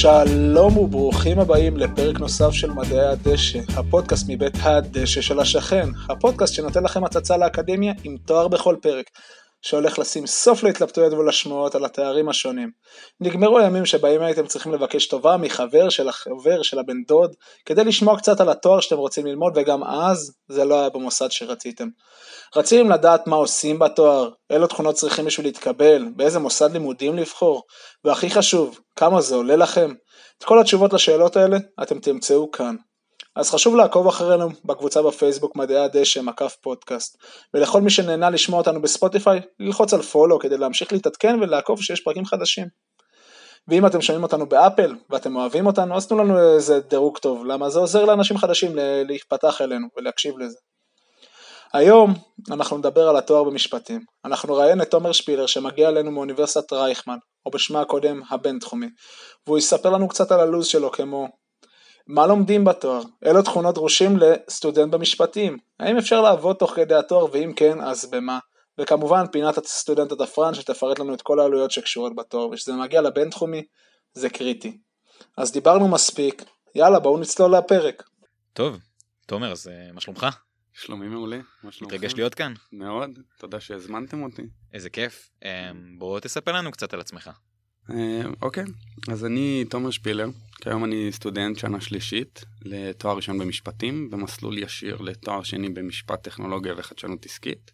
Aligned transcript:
שלום 0.00 0.78
וברוכים 0.78 1.38
הבאים 1.38 1.76
לפרק 1.76 2.20
נוסף 2.20 2.50
של 2.50 2.70
מדעי 2.70 3.06
הדשא, 3.06 3.58
הפודקאסט 3.76 4.26
מבית 4.28 4.52
הדשא 4.62 5.20
של 5.20 5.40
השכן, 5.40 5.88
הפודקאסט 6.08 6.54
שנותן 6.54 6.82
לכם 6.82 7.04
הצצה 7.04 7.36
לאקדמיה 7.36 7.92
עם 8.04 8.16
תואר 8.24 8.48
בכל 8.48 8.76
פרק, 8.82 9.10
שהולך 9.62 9.98
לשים 9.98 10.26
סוף 10.26 10.62
להתלבטויות 10.62 11.12
ולשמועות 11.12 11.74
על 11.74 11.84
התארים 11.84 12.28
השונים. 12.28 12.70
נגמרו 13.20 13.58
הימים 13.58 13.86
שבהם 13.86 14.22
הייתם 14.22 14.46
צריכים 14.46 14.72
לבקש 14.72 15.06
טובה 15.06 15.36
מחבר 15.36 15.88
של 15.88 16.08
החבר 16.08 16.62
של 16.62 16.78
הבן 16.78 17.02
דוד, 17.08 17.34
כדי 17.66 17.84
לשמוע 17.84 18.18
קצת 18.18 18.40
על 18.40 18.48
התואר 18.48 18.80
שאתם 18.80 18.96
רוצים 18.96 19.26
ללמוד, 19.26 19.52
וגם 19.56 19.84
אז 19.84 20.32
זה 20.48 20.64
לא 20.64 20.80
היה 20.80 20.88
במוסד 20.88 21.30
שרציתם. 21.30 21.88
רציתם 22.56 22.90
לדעת 22.90 23.26
מה 23.26 23.36
עושים 23.36 23.78
בתואר, 23.78 24.30
אילו 24.52 24.66
תכונות 24.66 24.94
צריכים 24.94 25.24
בשביל 25.24 25.46
להתקבל, 25.46 26.04
באיזה 26.16 26.38
מוסד 26.38 26.72
לימודים 26.72 27.16
לבחור, 27.16 27.62
והכי 28.04 28.30
חשוב, 28.30 28.78
כמה 28.96 29.20
זה 29.20 29.34
עולה 29.34 29.56
לכם? 29.56 29.92
את 30.38 30.44
כל 30.44 30.60
התשובות 30.60 30.92
לשאלות 30.92 31.36
האלה 31.36 31.58
אתם 31.82 31.98
תמצאו 31.98 32.50
כאן. 32.50 32.76
אז 33.40 33.50
חשוב 33.50 33.76
לעקוב 33.76 34.06
אחרינו 34.06 34.48
בקבוצה 34.64 35.02
בפייסבוק 35.02 35.56
מדעי 35.56 35.78
הדשא 35.78 36.20
מקף 36.20 36.56
פודקאסט 36.60 37.16
ולכל 37.54 37.80
מי 37.80 37.90
שנהנה 37.90 38.30
לשמוע 38.30 38.58
אותנו 38.58 38.82
בספוטיפיי 38.82 39.40
ללחוץ 39.60 39.94
על 39.94 40.02
פולו 40.02 40.38
כדי 40.38 40.58
להמשיך 40.58 40.92
להתעדכן 40.92 41.38
ולעקוב 41.40 41.82
שיש 41.82 42.00
פרקים 42.00 42.24
חדשים. 42.24 42.66
ואם 43.68 43.86
אתם 43.86 44.00
שומעים 44.00 44.22
אותנו 44.22 44.48
באפל 44.48 44.94
ואתם 45.10 45.36
אוהבים 45.36 45.66
אותנו 45.66 45.96
אז 45.96 46.06
תנו 46.06 46.18
לנו 46.18 46.54
איזה 46.54 46.80
דירוג 46.80 47.18
טוב 47.18 47.46
למה 47.46 47.70
זה 47.70 47.78
עוזר 47.78 48.04
לאנשים 48.04 48.38
חדשים 48.38 48.72
להיפתח 49.06 49.60
אלינו 49.60 49.86
ולהקשיב 49.96 50.38
לזה. 50.38 50.58
היום 51.72 52.14
אנחנו 52.50 52.78
נדבר 52.78 53.08
על 53.08 53.16
התואר 53.16 53.44
במשפטים. 53.44 54.04
אנחנו 54.24 54.54
ראיין 54.54 54.82
את 54.82 54.90
תומר 54.90 55.12
שפילר 55.12 55.46
שמגיע 55.46 55.88
אלינו 55.88 56.10
מאוניברסיטת 56.10 56.72
רייכמן, 56.72 57.16
או 57.46 57.50
בשמה 57.50 57.80
הקודם 57.80 58.20
הבינתחומי, 58.30 58.86
והוא 59.46 59.58
יספר 59.58 59.90
לנו 59.90 60.08
קצת 60.08 60.32
על 60.32 60.40
הלו"ז 60.40 60.66
שלו 60.66 60.92
כמו 60.92 61.28
מה 62.12 62.26
לומדים 62.26 62.64
בתואר? 62.64 63.02
אילו 63.24 63.42
תכונות 63.42 63.74
דרושים 63.74 64.16
לסטודנט 64.16 64.92
במשפטים? 64.92 65.58
האם 65.80 65.96
אפשר 65.96 66.20
לעבוד 66.20 66.56
תוך 66.56 66.72
כדי 66.74 66.94
התואר 66.94 67.26
ואם 67.32 67.52
כן 67.56 67.80
אז 67.80 68.10
במה? 68.10 68.38
וכמובן 68.78 69.26
פינת 69.32 69.58
הסטודנט 69.58 70.12
התפרן 70.12 70.54
שתפרט 70.54 70.98
לנו 70.98 71.14
את 71.14 71.22
כל 71.22 71.40
העלויות 71.40 71.70
שקשורות 71.70 72.16
בתואר 72.16 72.48
וכשזה 72.48 72.72
מגיע 72.72 73.00
לבינתחומי 73.00 73.62
זה 74.12 74.30
קריטי. 74.30 74.78
אז 75.36 75.52
דיברנו 75.52 75.88
מספיק, 75.88 76.44
יאללה 76.74 76.98
בואו 76.98 77.18
נצלול 77.18 77.56
לפרק. 77.56 78.02
טוב, 78.52 78.78
תומר 79.26 79.52
אז 79.52 79.68
אה, 79.68 79.92
מה 79.92 80.00
שלומך? 80.00 80.26
שלומי 80.72 81.08
מעולה, 81.08 81.38
מה 81.62 81.72
שלומכם? 81.72 81.96
מתרגש 81.96 82.14
להיות 82.14 82.34
כאן. 82.34 82.52
מאוד, 82.72 83.10
תודה 83.38 83.60
שהזמנתם 83.60 84.22
אותי. 84.22 84.42
איזה 84.72 84.90
כיף. 84.90 85.30
אה, 85.44 85.70
בוא 85.98 86.20
תספר 86.20 86.52
לנו 86.52 86.72
קצת 86.72 86.94
על 86.94 87.00
עצמך. 87.00 87.30
אה, 87.90 88.22
אוקיי, 88.42 88.64
אז 89.08 89.24
אני 89.24 89.64
תומר 89.70 89.90
שפילר, 89.90 90.28
כיום 90.60 90.84
אני 90.84 91.08
סטודנט 91.12 91.58
שנה 91.58 91.80
שלישית 91.80 92.44
לתואר 92.62 93.16
ראשון 93.16 93.38
במשפטים, 93.38 94.10
במסלול 94.10 94.58
ישיר 94.58 94.96
לתואר 95.00 95.42
שני 95.42 95.68
במשפט 95.68 96.22
טכנולוגיה 96.22 96.74
וחדשנות 96.76 97.26
עסקית. 97.26 97.70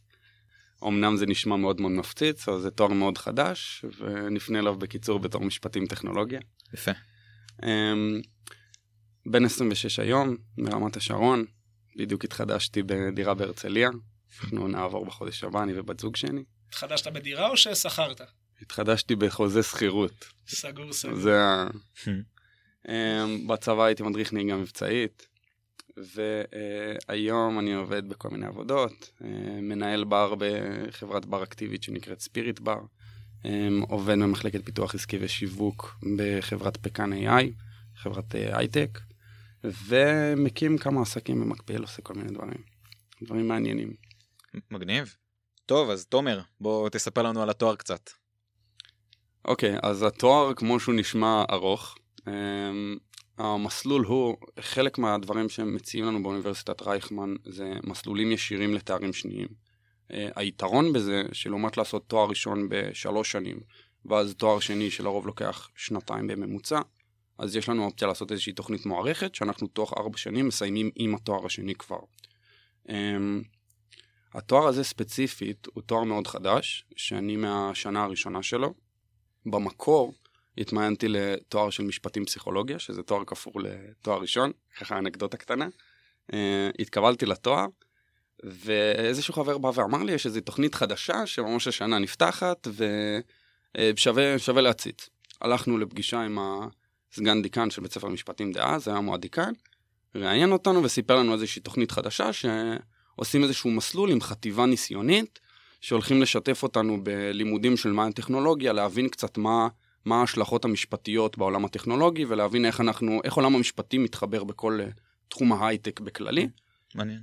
אמנם 0.84 1.17
זה 1.17 1.27
נשמע 1.27 1.56
מאוד 1.56 1.81
מאוד 1.81 1.92
מפציץ, 1.92 2.48
אבל 2.48 2.61
זה 2.61 2.70
תואר 2.70 2.92
מאוד 2.92 3.19
חדש, 3.19 3.84
ונפנה 3.98 4.59
אליו 4.59 4.75
בקיצור 4.75 5.19
בתור 5.19 5.41
משפטים 5.41 5.87
טכנולוגיה. 5.87 6.41
יפה. 6.75 6.91
בן 9.27 9.44
26 9.44 9.98
היום, 9.98 10.37
מרמת 10.59 10.97
השרון, 10.97 11.44
בדיוק 11.97 12.25
התחדשתי 12.25 12.83
בדירה 12.83 13.34
בהרצליה, 13.34 13.91
אנחנו 14.41 14.69
נעבור 14.69 15.06
בחודש 15.06 15.44
הבא, 15.44 15.62
אני 15.62 15.78
ובת 15.78 16.00
זוג 16.00 16.17
שני. 16.17 16.44
התחדשת 16.69 17.06
בדירה 17.06 17.48
או 17.48 17.56
ששכרת? 17.56 18.20
התחדשתי 18.67 19.17
בחוזה 19.17 19.62
שכירות. 19.62 20.27
סגור 20.48 20.92
סגור. 20.92 21.17
זה 21.17 21.42
ה... 21.42 21.69
אמ, 22.88 23.47
בצבא 23.47 23.84
הייתי 23.84 24.03
מדריך 24.03 24.32
נהיגה 24.32 24.56
מבצעית, 24.56 25.27
והיום 25.97 27.59
אני 27.59 27.75
עובד 27.75 28.09
בכל 28.09 28.28
מיני 28.31 28.47
עבודות, 28.47 29.10
אה, 29.25 29.28
מנהל 29.60 30.05
בר 30.05 30.34
בחברת 30.38 31.26
בר 31.26 31.43
אקטיבית 31.43 31.82
שנקראת 31.82 32.21
ספיריט 32.21 32.60
בר, 32.60 32.81
אמ, 33.44 33.82
עובד 33.88 34.15
במחלקת 34.15 34.65
פיתוח 34.65 34.94
עסקי 34.94 35.16
ושיווק 35.21 35.99
בחברת 36.16 36.76
פקאן 36.76 37.12
AI, 37.12 37.44
חברת 37.97 38.34
אה, 38.34 38.59
הייטק, 38.59 38.99
ומקים 39.65 40.78
כמה 40.78 41.03
עסקים 41.03 41.41
במקביל, 41.41 41.82
עושה 41.82 42.03
כל 42.03 42.15
מיני 42.15 42.32
דברים, 42.32 42.62
דברים 43.22 43.49
מעניינים. 43.49 43.94
מגניב. 44.71 45.16
טוב, 45.66 45.91
אז 45.91 46.06
תומר, 46.06 46.41
בוא 46.60 46.88
תספר 46.88 47.22
לנו 47.22 47.43
על 47.43 47.50
התואר 47.50 47.76
קצת. 47.76 48.10
אוקיי, 49.46 49.76
okay, 49.76 49.80
אז 49.82 50.02
התואר 50.02 50.54
כמו 50.54 50.80
שהוא 50.80 50.94
נשמע 50.94 51.44
ארוך, 51.50 51.94
um, 52.20 52.28
המסלול 53.38 54.04
הוא, 54.04 54.36
חלק 54.60 54.98
מהדברים 54.98 55.48
שהם 55.48 55.74
מציעים 55.74 56.06
לנו 56.06 56.22
באוניברסיטת 56.22 56.82
רייכמן 56.82 57.34
זה 57.44 57.72
מסלולים 57.84 58.32
ישירים 58.32 58.74
לתארים 58.74 59.12
שניים. 59.12 59.48
Uh, 59.48 60.14
היתרון 60.36 60.92
בזה, 60.92 61.22
שלעומת 61.32 61.76
לעשות 61.76 62.08
תואר 62.08 62.28
ראשון 62.28 62.68
בשלוש 62.68 63.32
שנים, 63.32 63.60
ואז 64.04 64.34
תואר 64.34 64.60
שני 64.60 64.90
שלרוב 64.90 65.26
לוקח 65.26 65.68
שנתיים 65.76 66.26
בממוצע, 66.26 66.80
אז 67.38 67.56
יש 67.56 67.68
לנו 67.68 67.84
אופציה 67.84 68.08
לעשות 68.08 68.32
איזושהי 68.32 68.52
תוכנית 68.52 68.86
מוערכת, 68.86 69.34
שאנחנו 69.34 69.66
תוך 69.66 69.94
ארבע 69.98 70.18
שנים 70.18 70.48
מסיימים 70.48 70.90
עם 70.96 71.14
התואר 71.14 71.46
השני 71.46 71.74
כבר. 71.74 72.00
Um, 72.88 72.92
התואר 74.34 74.66
הזה 74.66 74.84
ספציפית 74.84 75.66
הוא 75.74 75.82
תואר 75.82 76.04
מאוד 76.04 76.26
חדש, 76.26 76.84
שאני 76.96 77.36
מהשנה 77.36 78.04
הראשונה 78.04 78.42
שלו. 78.42 78.85
במקור 79.46 80.14
התמיינתי 80.58 81.08
לתואר 81.08 81.70
של 81.70 81.82
משפטים 81.82 82.24
פסיכולוגיה, 82.24 82.78
שזה 82.78 83.02
תואר 83.02 83.24
כפור 83.24 83.52
לתואר 83.60 84.20
ראשון, 84.20 84.52
ככה 84.78 84.98
אנקדוטה 84.98 85.36
קטנה. 85.36 85.68
Uh, 86.32 86.34
התקבלתי 86.78 87.26
לתואר, 87.26 87.66
ואיזשהו 88.44 89.34
חבר 89.34 89.58
בא 89.58 89.70
ואמר 89.74 90.02
לי, 90.02 90.12
יש 90.12 90.26
איזו 90.26 90.40
תוכנית 90.40 90.74
חדשה 90.74 91.26
שממש 91.26 91.68
השנה 91.68 91.98
נפתחת, 91.98 92.68
ושווה 93.76 94.60
להציץ. 94.62 95.08
הלכנו 95.40 95.78
לפגישה 95.78 96.20
עם 96.20 96.38
הסגן 97.12 97.42
דיקן 97.42 97.70
של 97.70 97.82
בית 97.82 97.92
ספר 97.92 98.08
משפטים 98.08 98.52
דאז, 98.52 98.88
היה 98.88 99.00
מועד 99.00 99.20
דיקן, 99.20 99.52
ראיין 100.14 100.52
אותנו 100.52 100.82
וסיפר 100.82 101.16
לנו 101.16 101.32
איזושהי 101.32 101.62
תוכנית 101.62 101.90
חדשה, 101.90 102.30
שעושים 102.32 103.42
איזשהו 103.42 103.70
מסלול 103.70 104.10
עם 104.10 104.20
חטיבה 104.20 104.66
ניסיונית, 104.66 105.38
שהולכים 105.81 106.22
לשתף 106.22 106.62
אותנו 106.62 107.04
בלימודים 107.04 107.76
של 107.76 107.92
מה 107.92 108.06
הטכנולוגיה, 108.06 108.72
להבין 108.72 109.09
קצת 109.09 109.38
מה, 109.38 109.69
מה 110.04 110.20
ההשלכות 110.20 110.64
המשפטיות 110.64 111.38
בעולם 111.38 111.64
הטכנולוגי, 111.64 112.25
ולהבין 112.25 112.64
איך 112.64 112.81
אנחנו, 112.81 113.20
איך 113.25 113.34
עולם 113.34 113.56
המשפטי 113.56 113.98
מתחבר 113.98 114.44
בכל 114.44 114.81
uh, 114.81 115.00
תחום 115.28 115.53
ההייטק 115.53 116.00
בכללי. 116.00 116.48
מעניין. 116.94 117.20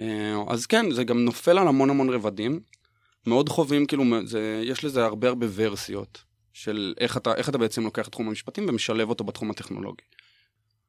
Uh, 0.00 0.04
אז 0.48 0.66
כן, 0.66 0.90
זה 0.90 1.04
גם 1.04 1.24
נופל 1.24 1.58
על 1.58 1.68
המון 1.68 1.90
המון 1.90 2.10
רבדים. 2.10 2.60
מאוד 3.26 3.48
חווים, 3.48 3.86
כאילו, 3.86 4.04
זה, 4.24 4.62
יש 4.64 4.84
לזה 4.84 5.04
הרבה 5.04 5.28
הרבה 5.28 5.46
ורסיות 5.54 6.24
של 6.52 6.94
איך 6.98 7.16
אתה, 7.16 7.34
איך 7.34 7.48
אתה 7.48 7.58
בעצם 7.58 7.84
לוקח 7.84 8.08
את 8.08 8.12
תחום 8.12 8.28
המשפטים 8.28 8.66
ומשלב 8.68 9.08
אותו 9.08 9.24
בתחום 9.24 9.50
הטכנולוגי. 9.50 10.04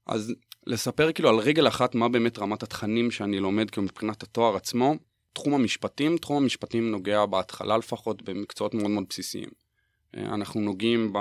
אז 0.05 0.33
לספר 0.67 1.11
כאילו 1.11 1.29
על 1.29 1.35
רגל 1.35 1.67
אחת 1.67 1.95
מה 1.95 2.09
באמת 2.09 2.39
רמת 2.39 2.63
התכנים 2.63 3.11
שאני 3.11 3.39
לומד 3.39 3.69
כאילו 3.69 3.83
מבחינת 3.83 4.23
התואר 4.23 4.55
עצמו, 4.55 4.95
תחום 5.37 5.53
המשפטים, 5.53 6.17
תחום 6.17 6.43
המשפטים 6.43 6.91
נוגע 6.91 7.25
בהתחלה 7.25 7.77
לפחות 7.77 8.21
במקצועות 8.21 8.73
מאוד 8.73 8.91
מאוד 8.91 9.03
בסיסיים. 9.09 9.49
אה, 10.17 10.25
אנחנו 10.25 10.61
נוגעים 10.61 11.13
ב, 11.13 11.19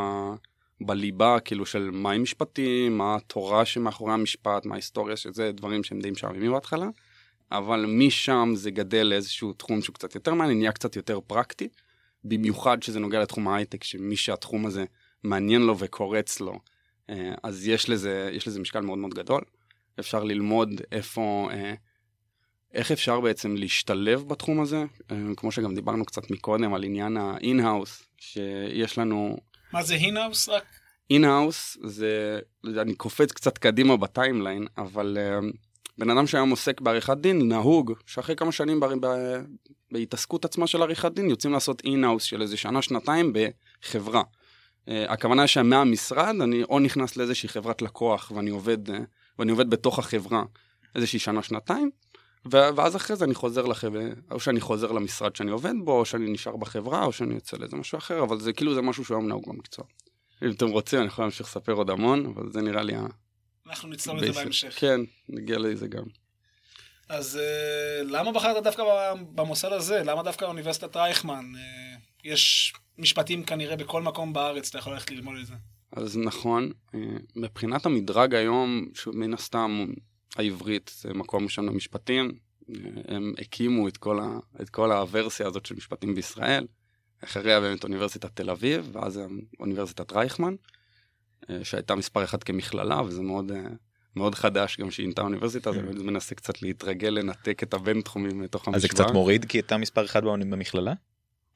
בליבה 0.80 1.40
כאילו 1.40 1.66
של 1.66 1.90
מהי 1.90 2.18
משפטים, 2.18 2.98
מה 2.98 3.16
התורה 3.16 3.64
שמאחורי 3.64 4.12
המשפט, 4.12 4.66
מה 4.66 4.74
ההיסטוריה, 4.74 5.16
שזה 5.16 5.52
דברים 5.52 5.84
שהם 5.84 6.00
די 6.00 6.10
משעממים 6.10 6.52
בהתחלה, 6.52 6.86
אבל 7.52 7.84
משם 7.88 8.52
זה 8.54 8.70
גדל 8.70 9.02
לאיזשהו 9.02 9.52
תחום 9.52 9.82
שהוא 9.82 9.94
קצת 9.94 10.14
יותר 10.14 10.34
מעניין, 10.34 10.58
נהיה 10.58 10.72
קצת 10.72 10.96
יותר 10.96 11.20
פרקטי, 11.20 11.68
במיוחד 12.24 12.82
שזה 12.82 13.00
נוגע 13.00 13.20
לתחום 13.22 13.48
ההייטק, 13.48 13.84
שמי 13.84 14.16
שהתחום 14.16 14.66
הזה 14.66 14.84
מעניין 15.24 15.62
לו 15.62 15.78
וקורץ 15.78 16.40
לו, 16.40 16.60
אה, 17.10 17.34
אז 17.42 17.68
יש 17.68 17.88
לזה, 17.88 18.30
יש 18.32 18.48
לזה 18.48 18.60
משקל 18.60 18.80
מאוד 18.80 18.98
מאוד 18.98 19.14
גדול. 19.14 19.40
אפשר 20.00 20.24
ללמוד 20.24 20.80
איפה... 20.92 21.48
אה, 22.76 22.80
איך 22.80 22.92
אפשר 22.92 23.20
בעצם 23.20 23.54
להשתלב 23.56 24.28
בתחום 24.28 24.60
הזה, 24.60 24.84
אה, 25.10 25.16
כמו 25.36 25.52
שגם 25.52 25.74
דיברנו 25.74 26.04
קצת 26.04 26.30
מקודם 26.30 26.74
על 26.74 26.84
עניין 26.84 27.16
ה-in-house, 27.16 28.04
שיש 28.18 28.98
לנו... 28.98 29.36
מה 29.72 29.82
זה 29.82 29.96
in-house 29.96 30.50
רק? 30.50 30.64
in-house 31.12 31.78
זה, 31.84 32.38
אני 32.66 32.94
קופץ 32.94 33.32
קצת 33.32 33.58
קדימה 33.58 33.96
בטיימליין, 33.96 34.66
אבל 34.78 35.18
uh, 35.20 35.56
בן 35.98 36.10
אדם 36.10 36.26
שהיום 36.26 36.50
עוסק 36.50 36.80
בעריכת 36.80 37.16
דין, 37.16 37.48
נהוג 37.48 37.92
שאחרי 38.06 38.36
כמה 38.36 38.52
שנים 38.52 38.80
ב, 38.80 38.86
ב, 39.00 39.06
בהתעסקות 39.92 40.44
עצמה 40.44 40.66
של 40.66 40.82
עריכת 40.82 41.12
דין, 41.12 41.30
יוצאים 41.30 41.52
לעשות 41.52 41.82
in-house 41.82 42.20
של 42.20 42.42
איזה 42.42 42.56
שנה, 42.56 42.82
שנתיים 42.82 43.32
בחברה. 43.32 44.22
Uh, 44.22 44.90
הכוונה 45.08 45.42
היא 45.42 45.46
שמהמשרד 45.46 46.40
אני 46.40 46.62
או 46.62 46.78
נכנס 46.78 47.16
לאיזושהי 47.16 47.48
חברת 47.48 47.82
לקוח 47.82 48.32
ואני 48.34 48.50
עובד, 48.50 48.88
uh, 48.88 48.92
ואני 49.38 49.50
עובד 49.50 49.70
בתוך 49.70 49.98
החברה 49.98 50.42
איזושהי 50.96 51.18
שנה, 51.18 51.42
שנתיים, 51.42 51.90
ואז 52.50 52.96
אחרי 52.96 53.16
זה 53.16 53.24
אני 53.24 53.34
חוזר 53.34 53.66
לחברה, 53.66 54.02
או 54.30 54.40
שאני 54.40 54.60
חוזר 54.60 54.92
למשרד 54.92 55.36
שאני 55.36 55.50
עובד 55.50 55.74
בו, 55.84 55.98
או 55.98 56.04
שאני 56.04 56.30
נשאר 56.30 56.56
בחברה, 56.56 57.04
או 57.04 57.12
שאני 57.12 57.34
יוצא 57.34 57.56
לאיזה 57.56 57.76
משהו 57.76 57.98
אחר, 57.98 58.22
אבל 58.22 58.40
זה 58.40 58.52
כאילו 58.52 58.74
זה 58.74 58.82
משהו 58.82 59.04
שהיום 59.04 59.28
נהוג 59.28 59.44
במקצוע. 59.48 59.84
אם 60.42 60.50
אתם 60.50 60.68
רוצים, 60.68 60.98
אני 60.98 61.06
יכול 61.06 61.24
להמשיך 61.24 61.46
לספר 61.46 61.72
עוד 61.72 61.90
המון, 61.90 62.26
אבל 62.26 62.52
זה 62.52 62.62
נראה 62.62 62.82
לי 62.82 62.94
ה... 62.94 63.06
אנחנו 63.66 63.88
נצלול 63.88 64.18
לזה 64.18 64.32
בהמשך. 64.32 64.80
כן, 64.80 65.00
נגיע 65.28 65.58
לזה 65.58 65.88
גם. 65.88 66.04
אז 67.08 67.36
אה, 67.36 68.02
למה 68.04 68.32
בחרת 68.32 68.64
דווקא 68.64 68.82
במוסד 69.34 69.72
הזה? 69.72 70.02
למה 70.04 70.22
דווקא 70.22 70.44
אוניברסיטת 70.44 70.96
רייכמן? 70.96 71.52
אה, 71.56 71.96
יש 72.24 72.72
משפטים 72.98 73.44
כנראה 73.44 73.76
בכל 73.76 74.02
מקום 74.02 74.32
בארץ, 74.32 74.68
אתה 74.68 74.78
יכול 74.78 74.92
ללכת 74.92 75.10
ללמוד 75.10 75.36
את 75.40 75.46
זה. 75.46 75.54
אז 75.92 76.16
נכון, 76.16 76.72
אה, 76.94 77.00
מבחינת 77.36 77.86
המדרג 77.86 78.34
היום, 78.34 78.88
שמן 78.94 79.34
הסתם 79.34 79.86
העברית 80.38 80.90
זה 81.00 81.14
מקום 81.14 81.44
ראשון 81.44 81.66
למשפטים, 81.66 82.32
הם 83.08 83.32
הקימו 83.38 83.88
את 83.88 83.96
כל, 83.96 84.20
ה, 84.20 84.38
את 84.62 84.70
כל 84.70 84.92
הוורסיה 84.92 85.46
הזאת 85.46 85.66
של 85.66 85.74
משפטים 85.74 86.14
בישראל, 86.14 86.66
אחריה 87.24 87.60
באמת 87.60 87.84
אוניברסיטת 87.84 88.36
תל 88.36 88.50
אביב, 88.50 88.90
ואז 88.92 89.20
אוניברסיטת 89.60 90.12
רייכמן, 90.12 90.54
שהייתה 91.62 91.94
מספר 91.94 92.24
אחד 92.24 92.42
כמכללה, 92.42 93.02
וזה 93.02 93.22
מאוד, 93.22 93.52
מאוד 94.16 94.34
חדש 94.34 94.80
גם 94.80 94.90
שינתה 94.90 95.22
אוניברסיטה, 95.22 95.70
אז 95.70 95.76
אני 95.76 96.02
מנסה 96.02 96.34
קצת 96.34 96.62
להתרגל 96.62 97.08
לנתק 97.08 97.62
את 97.62 97.74
הבינתחומים 97.74 98.40
מתוך 98.40 98.68
המשוואה. 98.68 98.76
אז 98.76 98.82
זה 98.82 98.88
קצת 98.88 99.10
מוריד 99.12 99.44
כי 99.44 99.58
הייתה 99.58 99.76
מספר 99.76 100.04
אחד 100.04 100.24
במכללה? 100.50 100.92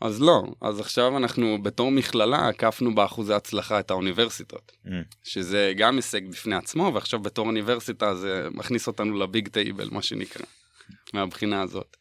אז 0.01 0.23
לא, 0.23 0.43
אז 0.61 0.81
עכשיו 0.81 1.17
אנחנו 1.17 1.63
בתור 1.63 1.91
מכללה 1.91 2.49
עקפנו 2.49 2.95
באחוזי 2.95 3.35
הצלחה 3.35 3.81
את 3.81 3.91
האוניברסיטות, 3.91 4.73
mm. 4.87 4.89
שזה 5.23 5.73
גם 5.77 5.97
הישג 5.97 6.29
בפני 6.29 6.57
עצמו, 6.57 6.91
ועכשיו 6.95 7.21
בתור 7.21 7.47
אוניברסיטה 7.47 8.15
זה 8.15 8.49
מכניס 8.51 8.87
אותנו 8.87 9.19
לביג 9.19 9.49
טייבל, 9.49 9.89
מה 9.93 10.03
שנקרא, 10.03 10.47
מהבחינה 11.15 11.63
הזאת. 11.63 11.97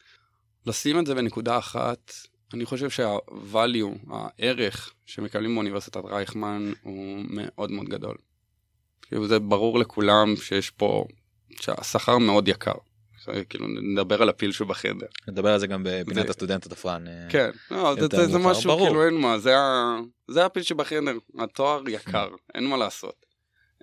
לשים 0.66 1.00
את 1.00 1.06
זה 1.06 1.16
בנקודה 1.16 1.58
אחת, 1.58 2.14
אני 2.54 2.66
חושב 2.66 2.90
שה-value, 2.90 4.14
הערך 4.14 4.94
שמקבלים 5.06 5.56
באוניברסיטת 5.56 6.02
רייכמן 6.06 6.72
הוא 6.82 7.26
מאוד 7.30 7.72
מאוד 7.72 7.90
גדול. 7.90 8.18
כאילו 9.02 9.28
זה 9.28 9.40
ברור 9.40 9.80
לכולם 9.80 10.36
שיש 10.36 10.70
פה, 10.70 11.06
שהשכר 11.62 12.18
מאוד 12.18 12.48
יקר. 12.48 12.74
כאילו 13.50 13.68
נדבר 13.68 14.22
על 14.22 14.30
הפיל 14.30 14.52
שבחדר. 14.52 15.08
נדבר 15.28 15.54
על 15.54 15.60
זה 15.60 15.68
גם 15.68 15.84
בפינת 15.86 16.26
זה... 16.26 16.30
הסטודנט 16.30 16.66
התפרן. 16.66 17.08
אה, 17.08 17.28
כן, 17.30 17.50
לא, 17.72 17.96
זה, 18.00 18.08
זה, 18.12 18.28
זה 18.28 18.38
משהו 18.38 18.72
ברור. 18.72 18.88
כאילו 18.88 19.06
אין 19.06 19.14
מה, 19.14 19.40
זה, 19.40 19.58
ה... 19.58 19.98
זה 20.28 20.46
הפיל 20.46 20.64
שבחדר, 20.64 21.18
התואר 21.40 21.90
יקר, 21.90 22.30
אין 22.56 22.68
מה 22.68 22.78
לעשות. 22.78 23.26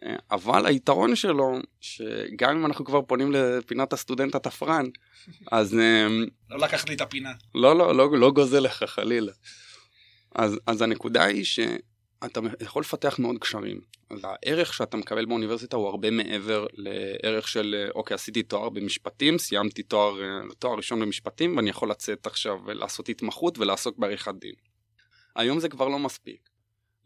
אה, 0.04 0.16
אבל 0.30 0.66
היתרון 0.66 1.16
שלו, 1.16 1.58
שגם 1.80 2.56
אם 2.56 2.66
אנחנו 2.66 2.84
כבר 2.84 3.02
פונים 3.02 3.32
לפינת 3.32 3.92
הסטודנט 3.92 4.34
התפרן, 4.34 4.86
אז... 5.52 5.78
אה, 5.78 6.06
לא 6.50 6.58
לקח 6.58 6.88
לי 6.88 6.94
את 6.94 7.00
הפינה. 7.00 7.32
לא, 7.54 7.78
לא, 7.78 7.94
לא, 7.94 8.18
לא 8.18 8.30
גוזל 8.30 8.60
לך 8.60 8.84
חלילה. 8.86 9.32
אז, 10.34 10.58
אז 10.66 10.82
הנקודה 10.82 11.24
היא 11.24 11.44
ש... 11.44 11.60
אתה 12.24 12.40
יכול 12.60 12.80
לפתח 12.80 13.18
מאוד 13.18 13.38
קשרים. 13.38 13.80
אז 14.10 14.20
הערך 14.24 14.74
שאתה 14.74 14.96
מקבל 14.96 15.26
באוניברסיטה 15.26 15.76
הוא 15.76 15.88
הרבה 15.88 16.10
מעבר 16.10 16.66
לערך 16.72 17.48
של 17.48 17.88
אוקיי 17.94 18.14
עשיתי 18.14 18.42
תואר 18.42 18.68
במשפטים, 18.68 19.38
סיימתי 19.38 19.82
תואר, 19.82 20.14
תואר 20.58 20.76
ראשון 20.76 21.00
במשפטים 21.00 21.56
ואני 21.56 21.70
יכול 21.70 21.90
לצאת 21.90 22.26
עכשיו 22.26 22.58
ולעשות 22.66 23.08
התמחות 23.08 23.58
ולעסוק 23.58 23.98
בעריכת 23.98 24.34
דין. 24.34 24.54
היום 25.36 25.60
זה 25.60 25.68
כבר 25.68 25.88
לא 25.88 25.98
מספיק. 25.98 26.48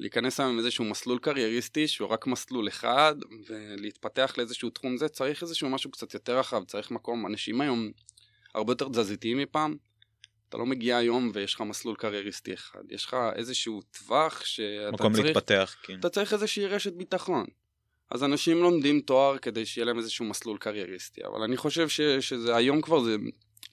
להיכנס 0.00 0.40
היום 0.40 0.52
עם 0.52 0.58
איזשהו 0.58 0.84
מסלול 0.84 1.18
קרייריסטי 1.18 1.88
שהוא 1.88 2.08
רק 2.08 2.26
מסלול 2.26 2.68
אחד 2.68 3.14
ולהתפתח 3.48 4.34
לאיזשהו 4.38 4.70
תחום 4.70 4.96
זה 4.96 5.08
צריך 5.08 5.42
איזשהו 5.42 5.70
משהו 5.70 5.90
קצת 5.90 6.14
יותר 6.14 6.38
רחב, 6.38 6.64
צריך 6.64 6.90
מקום, 6.90 7.26
אנשים 7.26 7.60
היום 7.60 7.90
הרבה 8.54 8.72
יותר 8.72 8.88
תזזיתיים 8.88 9.38
מפעם, 9.38 9.76
אתה 10.50 10.58
לא 10.58 10.67
מגיע 10.67 10.97
היום 10.97 11.31
ויש 11.35 11.55
לך 11.55 11.61
מסלול 11.61 11.97
קרייריסטי 11.97 12.55
אחד, 12.55 12.81
יש 12.91 13.05
לך 13.05 13.17
איזשהו 13.35 13.82
טווח 13.82 14.44
שאתה 14.44 14.91
מקום 14.93 15.12
צריך... 15.12 15.26
להתפתח, 15.26 15.76
כן. 15.82 15.99
אתה 16.00 16.08
צריך 16.08 16.32
איזושהי 16.32 16.67
רשת 16.67 16.93
ביטחון. 16.93 17.47
אז 18.11 18.25
אנשים 18.25 18.62
לומדים 18.62 19.00
תואר 19.00 19.38
כדי 19.38 19.67
שיהיה 19.67 19.85
להם 19.85 19.99
איזשהו 19.99 20.25
מסלול 20.25 20.58
קרייריסטי, 20.58 21.20
אבל 21.25 21.43
אני 21.43 21.56
חושב 21.56 21.88
ש, 21.88 22.00
שזה 22.00 22.56
היום 22.56 22.81
כבר 22.81 23.00
זה, 23.00 23.17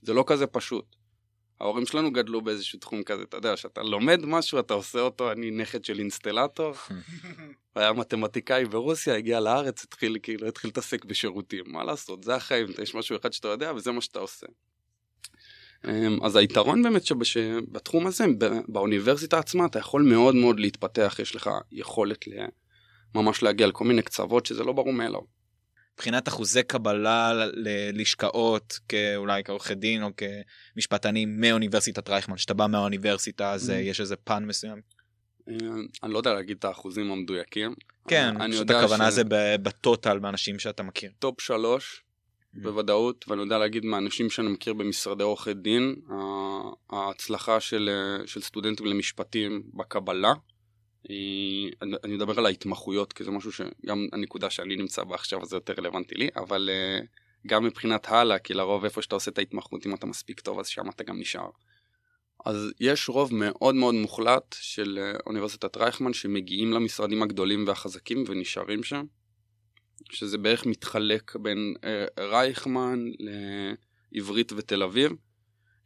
זה 0.01 0.13
לא 0.13 0.23
כזה 0.27 0.47
פשוט. 0.47 0.85
ההורים 1.59 1.85
שלנו 1.85 2.11
גדלו 2.11 2.41
באיזשהו 2.41 2.79
תחום 2.79 3.03
כזה, 3.03 3.23
אתה 3.23 3.37
יודע, 3.37 3.57
שאתה 3.57 3.83
לומד 3.83 4.25
משהו, 4.25 4.59
אתה 4.59 4.73
עושה 4.73 4.99
אותו, 4.99 5.31
אני 5.31 5.51
נכד 5.51 5.85
של 5.85 5.99
אינסטלטור, 5.99 6.73
והיה 7.75 7.93
מתמטיקאי 7.93 8.65
ברוסיה, 8.65 9.15
הגיע 9.15 9.39
לארץ, 9.39 9.83
התחיל 9.83 10.17
כאילו, 10.23 10.47
התחיל 10.47 10.67
להתעסק 10.67 11.05
בשירותים, 11.05 11.65
מה 11.67 11.83
לעשות, 11.83 12.23
זה 12.23 12.35
החיים, 12.35 12.67
יש 12.81 12.95
משהו 12.95 13.17
אחד 13.17 13.33
שאתה 13.33 13.47
יודע 13.47 13.73
וזה 13.75 13.91
מה 13.91 14.01
שאתה 14.01 14.19
עושה. 14.19 14.47
אמ, 15.85 16.19
אז 16.23 16.35
היתרון 16.35 16.83
באמת 16.83 17.05
שבתחום 17.25 18.07
הזה, 18.07 18.25
באוניברסיטה 18.67 19.39
עצמה, 19.39 19.65
אתה 19.65 19.79
יכול 19.79 20.01
מאוד 20.01 20.35
מאוד 20.35 20.59
להתפתח, 20.59 21.15
יש 21.21 21.35
לך 21.35 21.49
יכולת 21.71 22.25
ממש 23.15 23.43
להגיע 23.43 23.67
לכל 23.67 23.85
מיני 23.85 24.01
קצוות 24.01 24.45
שזה 24.45 24.63
לא 24.63 24.73
ברור 24.73 24.93
מאליו. 24.93 25.21
מבחינת 25.93 26.27
אחוזי 26.27 26.63
קבלה 26.63 27.33
ללשכאות 27.53 28.79
כאולי 28.89 29.43
כעורכי 29.43 29.75
דין 29.75 30.03
או 30.03 30.09
כמשפטנים 30.17 31.41
מאוניברסיטת 31.41 32.09
רייכמן, 32.09 32.37
שאתה 32.37 32.53
בא 32.53 32.67
מהאוניברסיטה 32.67 33.51
אז 33.51 33.69
mm. 33.69 33.73
יש 33.73 34.01
איזה 34.01 34.15
פן 34.15 34.45
מסוים? 34.45 34.81
אמ, 35.49 35.87
אני 36.03 36.13
לא 36.13 36.17
יודע 36.17 36.33
להגיד 36.33 36.57
את 36.59 36.65
האחוזים 36.65 37.11
המדויקים. 37.11 37.73
כן, 38.07 38.51
פשוט 38.51 38.69
הכוונה 38.69 39.11
ש... 39.11 39.13
זה 39.13 39.23
ב 39.63 39.73
total 39.73 40.19
באנשים 40.19 40.59
שאתה 40.59 40.83
מכיר. 40.83 41.11
top 41.19 41.41
שלוש. 41.41 42.03
בוודאות, 42.61 43.25
ואני 43.27 43.41
יודע 43.41 43.57
להגיד 43.57 43.85
מהאנשים 43.85 44.29
שאני 44.29 44.47
מכיר 44.47 44.73
במשרדי 44.73 45.23
עורכי 45.23 45.53
דין, 45.53 45.95
ההצלחה 46.89 47.59
של, 47.59 47.89
של 48.25 48.41
סטודנטים 48.41 48.85
למשפטים 48.85 49.63
בקבלה, 49.73 50.33
היא, 51.09 51.71
אני 51.81 52.15
מדבר 52.15 52.39
על 52.39 52.45
ההתמחויות, 52.45 53.13
כי 53.13 53.23
זה 53.23 53.31
משהו 53.31 53.51
שגם 53.51 54.07
הנקודה 54.13 54.49
שאני 54.49 54.75
נמצא 54.75 55.03
בה 55.03 55.15
עכשיו 55.15 55.45
זה 55.45 55.55
יותר 55.55 55.73
רלוונטי 55.77 56.15
לי, 56.15 56.29
אבל 56.35 56.69
אה, 56.73 56.99
גם 57.47 57.63
מבחינת 57.63 58.07
הלאה, 58.07 58.39
כי 58.39 58.53
לרוב 58.53 58.83
איפה 58.83 59.01
שאתה 59.01 59.15
עושה 59.15 59.31
את 59.31 59.37
ההתמחות, 59.37 59.85
אם 59.85 59.95
אתה 59.95 60.05
מספיק 60.05 60.39
טוב, 60.39 60.59
אז 60.59 60.67
שם 60.67 60.89
אתה 60.89 61.03
גם 61.03 61.19
נשאר. 61.19 61.49
אז 62.45 62.71
יש 62.79 63.09
רוב 63.09 63.33
מאוד 63.33 63.75
מאוד 63.75 63.95
מוחלט 63.95 64.55
של 64.59 64.99
אה, 65.01 65.19
אוניברסיטת 65.25 65.77
רייכמן 65.77 66.13
שמגיעים 66.13 66.71
למשרדים 66.71 67.23
הגדולים 67.23 67.67
והחזקים 67.67 68.23
ונשארים 68.27 68.83
שם. 68.83 69.05
שזה 70.11 70.37
בערך 70.37 70.65
מתחלק 70.65 71.35
בין 71.35 71.75
אה, 71.83 72.05
רייכמן 72.19 73.05
לעברית 74.11 74.51
ותל 74.57 74.83
אביב. 74.83 75.11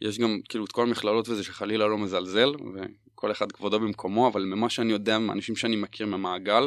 יש 0.02 0.20
גם 0.20 0.40
כאילו 0.50 0.66
את 0.66 0.72
כל 0.72 0.88
המכללות 0.88 1.30
וזה 1.30 1.44
שחלילה 1.44 1.88
לא 1.88 1.98
מזלזל, 1.98 2.52
וכל 2.74 3.32
אחד 3.32 3.52
כבודו 3.52 3.80
במקומו, 3.80 4.28
אבל 4.28 4.44
ממה 4.44 4.70
שאני 4.70 4.92
יודע 4.92 5.20
מאנשים 5.20 5.56
שאני 5.56 5.76
מכיר 5.76 6.08
ממעגל, 6.08 6.64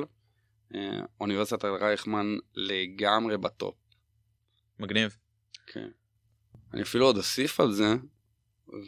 אה, 0.74 1.00
אוניברסיטת 1.20 1.64
רייכמן 1.64 2.36
לגמרי 2.54 3.38
בטופ. 3.38 3.74
מגניב. 4.80 5.16
כן. 5.66 5.88
אני 6.74 6.82
אפילו 6.82 7.06
עוד 7.06 7.16
אוסיף 7.16 7.60
על 7.60 7.72
זה, 7.72 7.94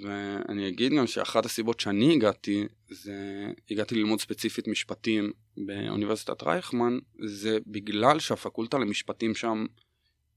ואני 0.02 0.68
אגיד 0.68 0.92
גם 0.92 1.06
שאחת 1.06 1.44
הסיבות 1.44 1.80
שאני 1.80 2.14
הגעתי, 2.14 2.64
זה 2.90 3.46
הגעתי 3.70 3.94
ללמוד 3.94 4.20
ספציפית 4.20 4.68
משפטים 4.68 5.32
באוניברסיטת 5.56 6.42
רייכמן, 6.42 6.98
זה 7.26 7.58
בגלל 7.66 8.18
שהפקולטה 8.18 8.78
למשפטים 8.78 9.34
שם, 9.34 9.66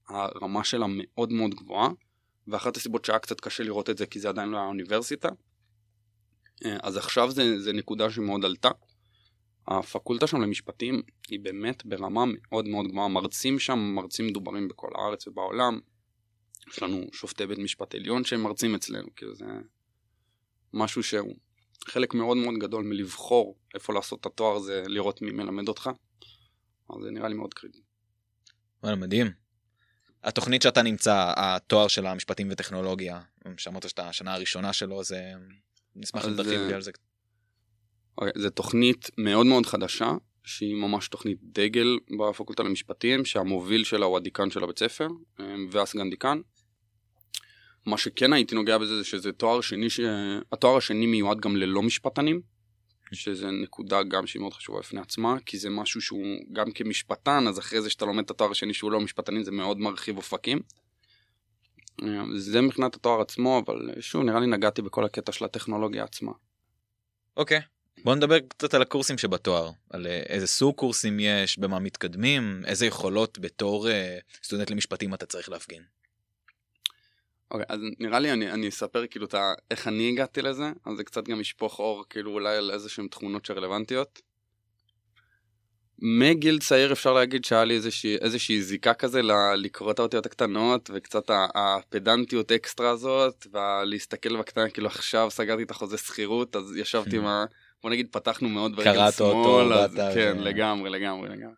הרמה 0.07 0.63
שלה 0.63 0.85
מאוד 0.89 1.31
מאוד 1.31 1.55
גבוהה, 1.55 1.89
ואחת 2.47 2.77
הסיבות 2.77 3.05
שהיה 3.05 3.19
קצת 3.19 3.41
קשה 3.41 3.63
לראות 3.63 3.89
את 3.89 3.97
זה 3.97 4.05
כי 4.05 4.19
זה 4.19 4.29
עדיין 4.29 4.49
לא 4.49 4.57
היה 4.57 4.65
אוניברסיטה. 4.65 5.29
אז 6.63 6.97
עכשיו 6.97 7.31
זה, 7.31 7.59
זה 7.59 7.73
נקודה 7.73 8.09
שמאוד 8.09 8.45
עלתה. 8.45 8.69
הפקולטה 9.67 10.27
שם 10.27 10.41
למשפטים 10.41 11.01
היא 11.29 11.39
באמת 11.39 11.85
ברמה 11.85 12.23
מאוד 12.27 12.67
מאוד 12.67 12.87
גבוהה, 12.87 13.07
מרצים 13.07 13.59
שם, 13.59 13.79
מרצים 13.79 14.27
מדוברים 14.27 14.67
בכל 14.67 14.89
הארץ 14.95 15.27
ובעולם, 15.27 15.79
יש 16.71 16.83
לנו 16.83 17.05
שופטי 17.13 17.47
בית 17.47 17.59
משפט 17.59 17.95
עליון 17.95 18.23
שהם 18.23 18.43
מרצים 18.43 18.75
אצלנו, 18.75 19.15
כאילו 19.15 19.35
זה 19.35 19.45
משהו 20.73 21.03
שהוא 21.03 21.35
חלק 21.87 22.13
מאוד 22.13 22.37
מאוד 22.37 22.55
גדול 22.59 22.83
מלבחור 22.83 23.57
איפה 23.73 23.93
לעשות 23.93 24.21
את 24.21 24.25
התואר 24.25 24.59
זה 24.59 24.83
לראות 24.87 25.21
מי 25.21 25.31
מלמד 25.31 25.67
אותך. 25.67 25.89
אז 26.89 27.03
זה 27.03 27.11
נראה 27.11 27.27
לי 27.27 27.35
מאוד 27.35 27.53
קריטי. 27.53 27.81
וואלה 28.83 28.95
מדהים. 28.95 29.31
התוכנית 30.23 30.61
שאתה 30.61 30.81
נמצא, 30.81 31.33
התואר 31.37 31.87
של 31.87 32.05
המשפטים 32.05 32.47
וטכנולוגיה, 32.51 33.21
שאמרת 33.57 33.89
שאתה 33.89 34.09
השנה 34.09 34.33
הראשונה 34.33 34.73
שלו, 34.73 35.03
זה... 35.03 35.31
נשמח 35.95 36.25
לדרכים 36.25 36.67
לי 36.67 36.73
על 36.73 36.81
זה. 36.81 36.91
אוקיי, 38.17 38.41
זה 38.41 38.49
תוכנית 38.49 39.09
מאוד 39.17 39.45
מאוד 39.45 39.65
חדשה, 39.65 40.11
שהיא 40.43 40.75
ממש 40.75 41.07
תוכנית 41.07 41.37
דגל 41.41 41.97
בפקולטה 42.19 42.63
למשפטים, 42.63 43.25
שהמוביל 43.25 43.83
שלה 43.83 44.05
הוא 44.05 44.17
הדיקן 44.17 44.51
של 44.51 44.63
הבית 44.63 44.79
ספר, 44.79 45.07
והסגן 45.71 46.09
דיקן. 46.09 46.41
מה 47.85 47.97
שכן 47.97 48.33
הייתי 48.33 48.55
נוגע 48.55 48.77
בזה 48.77 48.97
זה 48.97 49.03
שזה 49.03 49.31
תואר 49.31 49.61
שני, 49.61 49.89
ש... 49.89 49.99
התואר 50.51 50.77
השני 50.77 51.05
מיועד 51.05 51.39
גם 51.39 51.55
ללא 51.55 51.81
משפטנים, 51.81 52.41
שזה 53.11 53.51
נקודה 53.51 54.03
גם 54.03 54.27
שהיא 54.27 54.41
מאוד 54.41 54.53
חשובה 54.53 54.79
בפני 54.79 55.01
עצמה, 55.01 55.35
כי 55.45 55.57
זה 55.57 55.69
משהו 55.69 56.01
שהוא 56.01 56.25
גם 56.53 56.71
כמשפטן, 56.71 57.47
אז 57.47 57.59
אחרי 57.59 57.81
זה 57.81 57.89
שאתה 57.89 58.05
לומד 58.05 58.23
את 58.23 58.31
התואר 58.31 58.51
השני 58.51 58.73
שהוא 58.73 58.91
לא 58.91 58.99
משפטנים 58.99 59.43
זה 59.43 59.51
מאוד 59.51 59.77
מרחיב 59.77 60.17
אופקים. 60.17 60.59
זה 62.35 62.61
מבחינת 62.61 62.95
התואר 62.95 63.21
עצמו, 63.21 63.61
אבל 63.65 63.91
שוב 63.99 64.23
נראה 64.23 64.39
לי 64.39 64.47
נגעתי 64.47 64.81
בכל 64.81 65.05
הקטע 65.05 65.31
של 65.31 65.45
הטכנולוגיה 65.45 66.03
עצמה. 66.03 66.31
אוקיי, 67.37 67.59
okay. 67.59 67.61
בוא 68.03 68.15
נדבר 68.15 68.39
קצת 68.39 68.73
על 68.73 68.81
הקורסים 68.81 69.17
שבתואר, 69.17 69.71
על 69.89 70.07
אה, 70.07 70.21
איזה 70.29 70.47
סוג 70.47 70.75
קורסים 70.75 71.19
יש, 71.19 71.59
במה 71.59 71.79
מתקדמים, 71.79 72.61
איזה 72.65 72.85
יכולות 72.85 73.39
בתור 73.39 73.87
uh, 73.87 73.91
סטודנט 74.43 74.71
למשפטים 74.71 75.13
אתה 75.13 75.25
צריך 75.25 75.49
להפגין. 75.49 75.83
אוקיי, 77.51 77.65
okay, 77.65 77.73
אז 77.73 77.79
נראה 77.99 78.19
לי 78.19 78.31
אני, 78.31 78.51
אני 78.51 78.69
אספר 78.69 79.07
כאילו 79.07 79.25
את 79.25 79.33
ה, 79.33 79.53
איך 79.71 79.87
אני 79.87 80.09
הגעתי 80.09 80.41
לזה, 80.41 80.71
אז 80.85 80.97
זה 80.97 81.03
קצת 81.03 81.27
גם 81.27 81.41
ישפוך 81.41 81.79
אור 81.79 82.03
כאילו 82.09 82.31
אולי 82.31 82.57
על 82.57 82.71
איזה 82.71 82.89
שהן 82.89 83.07
תכונות 83.07 83.45
שרלוונטיות. 83.45 84.21
מגיל 86.01 86.59
צעיר 86.59 86.91
אפשר 86.91 87.13
להגיד 87.13 87.45
שהיה 87.45 87.65
לי 87.65 87.75
איזושהי, 87.75 88.15
איזושהי 88.15 88.61
זיקה 88.61 88.93
כזה 88.93 89.21
ל- 89.21 89.55
לקרוא 89.55 89.91
את 89.91 89.99
האותיות 89.99 90.25
הקטנות 90.25 90.89
וקצת 90.93 91.23
הפדנטיות 91.55 92.51
אקסטרה 92.51 92.89
הזאת 92.89 93.47
ולהסתכל 93.53 94.37
בקטנה 94.37 94.69
כאילו 94.69 94.87
עכשיו 94.87 95.27
סגרתי 95.31 95.63
את 95.63 95.71
החוזה 95.71 95.97
שכירות 95.97 96.55
אז 96.55 96.77
ישבתי 96.77 97.17
עם 97.17 97.25
ה... 97.25 97.45
בוא 97.83 97.89
נגיד 97.89 98.07
פתחנו 98.11 98.49
מאוד 98.49 98.75
ברגל 98.75 99.11
שמאל, 99.11 99.73
אז 99.73 99.95
כן 100.13 100.37
ו... 100.39 100.41
לגמרי 100.41 100.89
לגמרי 100.89 101.29
לגמרי. 101.29 101.55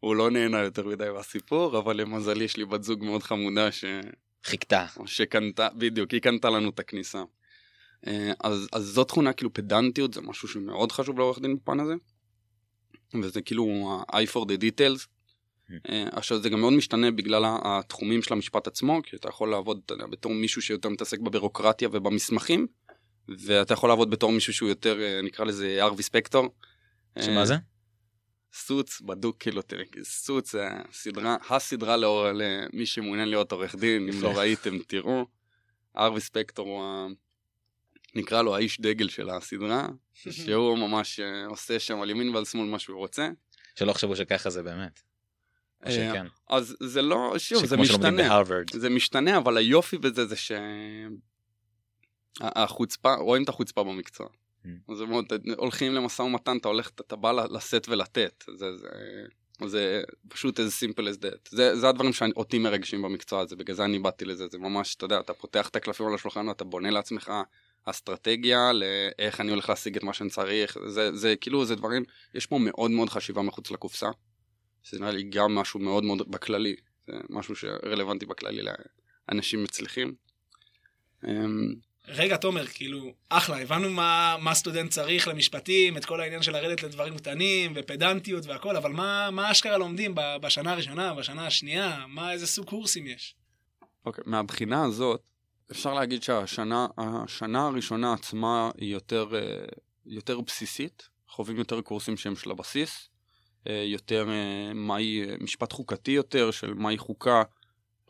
הוא 0.00 0.16
לא 0.16 0.30
נהנה 0.30 0.58
יותר 0.58 0.86
מדי 0.86 1.08
מהסיפור 1.14 1.78
אבל 1.78 1.96
למזלי 1.96 2.44
יש 2.44 2.56
לי 2.56 2.64
בת 2.64 2.82
זוג 2.82 3.04
מאוד 3.04 3.22
חמודה 3.22 3.72
ש... 3.72 3.84
חיכתה. 4.44 4.86
שקנתה 5.06 5.68
בדיוק 5.74 6.10
היא 6.10 6.20
קנתה 6.20 6.50
לנו 6.50 6.70
את 6.70 6.78
הכניסה. 6.78 7.22
אה, 8.06 8.32
אז, 8.44 8.68
אז 8.72 8.84
זו 8.84 9.04
תכונה 9.04 9.32
כאילו 9.32 9.54
פדנטיות 9.54 10.14
זה 10.14 10.20
משהו 10.20 10.48
שמאוד 10.48 10.92
חשוב 10.92 11.18
לעורך 11.18 11.38
דין 11.38 11.56
בפן 11.56 11.80
הזה. 11.80 11.94
וזה 13.22 13.42
כאילו 13.42 13.66
ה-eye 14.08 14.32
for 14.32 14.40
the 14.40 14.60
details. 14.60 15.06
Mm. 15.70 15.92
עכשיו 16.12 16.42
זה 16.42 16.48
גם 16.48 16.60
מאוד 16.60 16.72
משתנה 16.72 17.10
בגלל 17.10 17.44
התחומים 17.64 18.22
של 18.22 18.34
המשפט 18.34 18.66
עצמו, 18.66 19.00
כי 19.02 19.16
אתה 19.16 19.28
יכול 19.28 19.50
לעבוד 19.50 19.80
אתה 19.84 19.94
יודע, 19.94 20.06
בתור 20.06 20.32
מישהו 20.32 20.62
שיותר 20.62 20.88
מתעסק 20.88 21.18
בבירוקרטיה 21.18 21.88
ובמסמכים, 21.92 22.66
ואתה 23.28 23.74
יכול 23.74 23.88
לעבוד 23.88 24.10
בתור 24.10 24.32
מישהו 24.32 24.52
שהוא 24.52 24.68
יותר 24.68 25.02
אה, 25.02 25.20
נקרא 25.22 25.44
לזה 25.44 25.78
ארווי 25.80 26.02
ספקטור. 26.02 26.48
שמה 27.20 27.46
זה? 27.46 27.54
סוץ 28.52 29.00
בדוק 29.00 29.36
כאילו 29.38 29.62
סוץ 30.02 30.54
הסדרה 30.54 31.36
הסדרה 31.50 31.96
לאור 31.96 32.26
למי 32.34 32.86
שמעוניין 32.86 33.28
להיות 33.28 33.52
עורך 33.52 33.74
דין 33.74 34.08
אם 34.08 34.22
לא 34.22 34.28
ראיתם 34.38 34.78
תראו. 34.78 35.26
ארווי 35.96 36.20
ספקטור 36.20 36.68
הוא 36.68 37.10
נקרא 38.14 38.42
לו 38.42 38.56
האיש 38.56 38.80
דגל 38.80 39.08
של 39.08 39.30
הסדרה, 39.30 39.88
שהוא 40.30 40.78
ממש 40.78 41.20
אה, 41.20 41.46
עושה 41.46 41.78
שם 41.78 42.00
על 42.00 42.10
ימין 42.10 42.34
ועל 42.34 42.44
שמאל 42.44 42.66
מה 42.66 42.78
שהוא 42.78 42.98
רוצה. 42.98 43.30
שלא 43.76 43.92
חשבו 43.92 44.16
שככה 44.16 44.50
זה 44.50 44.62
באמת. 44.62 45.00
אה, 45.86 45.90
שכן. 45.92 46.26
אז 46.48 46.76
זה 46.80 47.02
לא, 47.02 47.34
שוב, 47.38 47.66
זה 47.66 47.76
משתנה. 47.76 48.42
זה 48.72 48.90
משתנה, 48.90 49.38
אבל 49.38 49.56
היופי 49.56 49.98
בזה 49.98 50.26
זה 50.26 50.36
שהחוצפה, 52.40 53.14
רואים 53.14 53.42
את 53.42 53.48
החוצפה 53.48 53.84
במקצוע. 53.84 54.26
Mm. 54.64 54.94
זה 54.94 55.06
מאוד, 55.06 55.24
הולכים 55.56 55.92
למשא 55.94 56.22
ומתן, 56.22 56.56
אתה 56.56 56.68
הולך, 56.68 56.90
אתה 57.00 57.16
בא 57.16 57.32
לשאת 57.32 57.88
ולתת. 57.88 58.44
זה, 58.56 58.76
זה, 58.76 58.88
זה 59.66 60.02
פשוט 60.28 60.60
as 60.60 60.62
simple 60.62 61.02
as 61.02 61.22
that. 61.22 61.48
זה, 61.50 61.76
זה 61.76 61.88
הדברים 61.88 62.12
שאותי 62.12 62.58
מרגשים 62.58 63.02
במקצוע 63.02 63.40
הזה, 63.40 63.56
בגלל 63.56 63.76
זה 63.76 63.84
אני 63.84 63.98
באתי 63.98 64.24
לזה, 64.24 64.48
זה 64.48 64.58
ממש, 64.58 64.94
אתה 64.94 65.04
יודע, 65.04 65.20
אתה 65.20 65.34
פותח 65.34 65.68
את 65.68 65.76
הקלפים 65.76 66.06
על 66.06 66.14
השולחן 66.14 66.48
ואתה 66.48 66.64
בונה 66.64 66.90
לעצמך 66.90 67.32
אסטרטגיה 67.84 68.72
לאיך 68.72 69.40
אני 69.40 69.50
הולך 69.50 69.68
להשיג 69.68 69.96
את 69.96 70.02
מה 70.02 70.12
שאני 70.12 70.30
צריך, 70.30 70.78
זה, 70.86 71.16
זה 71.16 71.36
כאילו, 71.36 71.64
זה 71.64 71.74
דברים, 71.74 72.04
יש 72.34 72.46
פה 72.46 72.58
מאוד 72.58 72.90
מאוד 72.90 73.08
חשיבה 73.08 73.42
מחוץ 73.42 73.70
לקופסה, 73.70 74.08
שזה 74.82 75.00
נראה 75.00 75.10
לי 75.10 75.22
גם 75.22 75.54
משהו 75.54 75.80
מאוד 75.80 76.04
מאוד 76.04 76.30
בכללי, 76.30 76.76
זה 77.06 77.12
משהו 77.30 77.56
שרלוונטי 77.56 78.26
בכללי 78.26 78.62
לאנשים 79.28 79.62
מצליחים. 79.62 80.14
רגע 82.10 82.36
תומר 82.36 82.66
כאילו 82.66 83.12
אחלה 83.28 83.60
הבנו 83.60 83.90
מה 83.90 84.36
מה 84.40 84.54
סטודנט 84.54 84.90
צריך 84.90 85.28
למשפטים 85.28 85.96
את 85.96 86.04
כל 86.04 86.20
העניין 86.20 86.42
של 86.42 86.52
לרדת 86.52 86.82
לדברים 86.82 87.16
קטנים 87.16 87.72
ופדנטיות 87.74 88.46
והכל 88.46 88.76
אבל 88.76 88.92
מה 88.92 89.30
מה 89.30 89.50
אשכרה 89.50 89.78
לומדים 89.78 90.14
בשנה 90.14 90.72
הראשונה 90.72 91.14
בשנה 91.14 91.46
השנייה 91.46 92.04
מה 92.08 92.32
איזה 92.32 92.46
סוג 92.46 92.66
קורסים 92.66 93.06
יש. 93.06 93.34
אוקיי 94.06 94.24
okay, 94.24 94.30
מהבחינה 94.30 94.84
הזאת 94.84 95.22
אפשר 95.70 95.94
להגיד 95.94 96.22
שהשנה 96.22 96.86
השנה 96.98 97.66
הראשונה 97.66 98.12
עצמה 98.12 98.70
היא 98.78 98.92
יותר, 98.92 99.26
אה, 99.34 99.64
יותר 100.06 100.40
בסיסית, 100.40 101.08
חווים 101.28 101.56
יותר 101.56 101.80
קורסים 101.80 102.16
שהם 102.16 102.36
של 102.36 102.50
הבסיס, 102.50 103.08
אה, 103.68 103.84
יותר 103.86 104.28
אה, 104.30 104.74
מהי 104.74 105.22
משפט 105.40 105.72
חוקתי 105.72 106.10
יותר, 106.10 106.50
של 106.50 106.74
מהי 106.74 106.98
חוקה, 106.98 107.42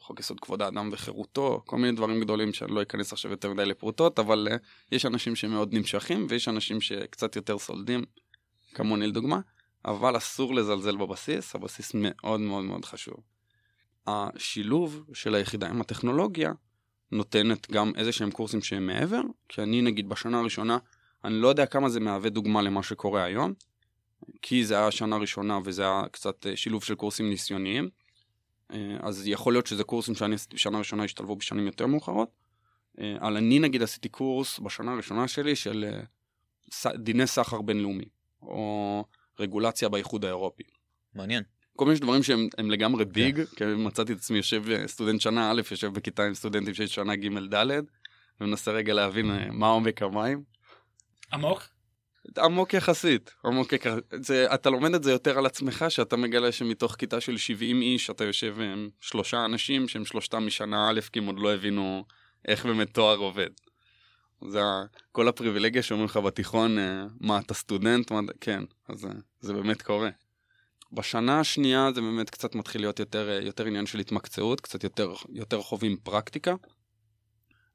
חוק 0.00 0.20
יסוד 0.20 0.40
כבוד 0.40 0.62
האדם 0.62 0.88
וחירותו, 0.92 1.62
כל 1.66 1.76
מיני 1.76 1.96
דברים 1.96 2.20
גדולים 2.20 2.52
שאני 2.52 2.74
לא 2.74 2.82
אכנס 2.82 3.12
עכשיו 3.12 3.30
יותר 3.30 3.52
מדי 3.52 3.64
לפרוטות, 3.64 4.18
אבל 4.18 4.48
יש 4.92 5.06
אנשים 5.06 5.36
שמאוד 5.36 5.74
נמשכים 5.74 6.26
ויש 6.28 6.48
אנשים 6.48 6.80
שקצת 6.80 7.36
יותר 7.36 7.58
סולדים, 7.58 8.04
כמוני 8.74 9.06
לדוגמה, 9.06 9.40
אבל 9.84 10.16
אסור 10.16 10.54
לזלזל 10.54 10.96
בבסיס, 10.96 11.54
הבסיס 11.54 11.92
מאוד 11.94 12.40
מאוד 12.40 12.64
מאוד 12.64 12.84
חשוב. 12.84 13.16
השילוב 14.06 15.04
של 15.12 15.34
היחידה 15.34 15.68
עם 15.68 15.80
הטכנולוגיה 15.80 16.52
נותנת 17.12 17.70
גם 17.70 17.92
איזה 17.96 18.12
שהם 18.12 18.30
קורסים 18.30 18.62
שהם 18.62 18.86
מעבר, 18.86 19.20
כי 19.48 19.62
אני 19.62 19.82
נגיד 19.82 20.08
בשנה 20.08 20.38
הראשונה, 20.38 20.78
אני 21.24 21.34
לא 21.34 21.48
יודע 21.48 21.66
כמה 21.66 21.88
זה 21.88 22.00
מהווה 22.00 22.30
דוגמה 22.30 22.62
למה 22.62 22.82
שקורה 22.82 23.24
היום, 23.24 23.52
כי 24.42 24.64
זה 24.64 24.78
היה 24.78 24.90
שנה 24.90 25.16
ראשונה 25.16 25.58
וזה 25.64 25.82
היה 25.82 26.02
קצת 26.12 26.46
אה, 26.46 26.56
שילוב 26.56 26.84
של 26.84 26.94
קורסים 26.94 27.30
ניסיוניים, 27.30 27.88
אז 29.00 29.26
יכול 29.26 29.52
להיות 29.52 29.66
שזה 29.66 29.84
קורסים 29.84 30.14
שאני 30.14 30.34
עשיתי 30.34 30.56
בשנה 30.56 30.78
ראשונה 30.78 31.04
השתלבו 31.04 31.36
בשנים 31.36 31.66
יותר 31.66 31.86
מאוחרות, 31.86 32.30
אה, 33.00 33.16
אבל 33.20 33.36
אני 33.36 33.58
נגיד 33.58 33.82
עשיתי 33.82 34.08
קורס 34.08 34.58
בשנה 34.58 34.92
הראשונה 34.92 35.28
שלי 35.28 35.56
של 35.56 36.00
דיני 36.94 37.26
סחר 37.26 37.62
בינלאומי, 37.62 38.04
או 38.42 39.04
רגולציה 39.38 39.88
באיחוד 39.88 40.24
האירופי. 40.24 40.62
מעניין. 41.14 41.42
כל 41.76 41.86
מיני 41.86 41.98
דברים 41.98 42.22
שהם 42.22 42.70
לגמרי 42.70 43.04
ביג, 43.04 43.36
כן. 43.36 43.44
כי 43.56 43.64
מצאתי 43.64 44.12
את 44.12 44.18
עצמי 44.18 44.36
יושב 44.36 44.70
אה, 44.70 44.88
סטודנט 44.88 45.20
שנה 45.20 45.50
א', 45.50 45.60
יושב 45.70 45.92
בכיתה 45.92 46.24
עם 46.24 46.34
סטודנטים 46.34 46.74
של 46.74 46.86
שנה 46.86 47.16
ג' 47.16 47.54
ד', 47.54 47.66
ומנסה 48.40 48.70
רגע 48.70 48.94
להבין 48.94 49.30
אה, 49.30 49.50
מה 49.50 49.68
עומק 49.68 50.02
המים. 50.02 50.42
עמוק? 51.32 51.62
עמוק 52.38 52.74
יחסית, 52.74 53.34
עמוק 53.44 53.72
יחסית. 53.72 54.04
זה, 54.20 54.54
אתה 54.54 54.70
לומד 54.70 54.94
את 54.94 55.04
זה 55.04 55.10
יותר 55.10 55.38
על 55.38 55.46
עצמך, 55.46 55.84
שאתה 55.88 56.16
מגלה 56.16 56.52
שמתוך 56.52 56.94
כיתה 56.94 57.20
של 57.20 57.36
70 57.36 57.82
איש, 57.82 58.10
אתה 58.10 58.24
יושב 58.24 58.60
עם 58.60 58.90
שלושה 59.00 59.44
אנשים 59.44 59.88
שהם 59.88 60.04
שלושתם 60.04 60.46
משנה 60.46 60.90
א', 60.90 61.00
כי 61.12 61.18
הם 61.18 61.26
עוד 61.26 61.38
לא 61.38 61.54
הבינו 61.54 62.04
איך 62.48 62.66
באמת 62.66 62.94
תואר 62.94 63.16
עובד. 63.16 63.50
זה 64.48 64.60
כל 65.12 65.28
הפריבילגיה 65.28 65.82
שאומרים 65.82 66.06
לך 66.06 66.16
בתיכון, 66.16 66.78
אה, 66.78 67.04
מה 67.20 67.38
אתה 67.38 67.54
סטודנט, 67.54 68.10
מה, 68.10 68.20
כן, 68.40 68.64
אז 68.88 69.06
זה 69.40 69.52
באמת 69.52 69.82
קורה. 69.82 70.10
בשנה 70.92 71.40
השנייה 71.40 71.88
זה 71.94 72.00
באמת 72.00 72.30
קצת 72.30 72.54
מתחיל 72.54 72.80
להיות 72.80 72.98
יותר, 72.98 73.28
אה, 73.28 73.44
יותר 73.44 73.66
עניין 73.66 73.86
של 73.86 73.98
התמקצעות, 73.98 74.60
קצת 74.60 74.84
יותר, 74.84 75.12
יותר 75.32 75.62
חווים 75.62 75.96
פרקטיקה. 75.96 76.54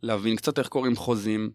להבין 0.02 0.36
קצת 0.36 0.60
איך 0.60 0.68
קוראים 0.68 0.96
חוזים, 0.96 1.52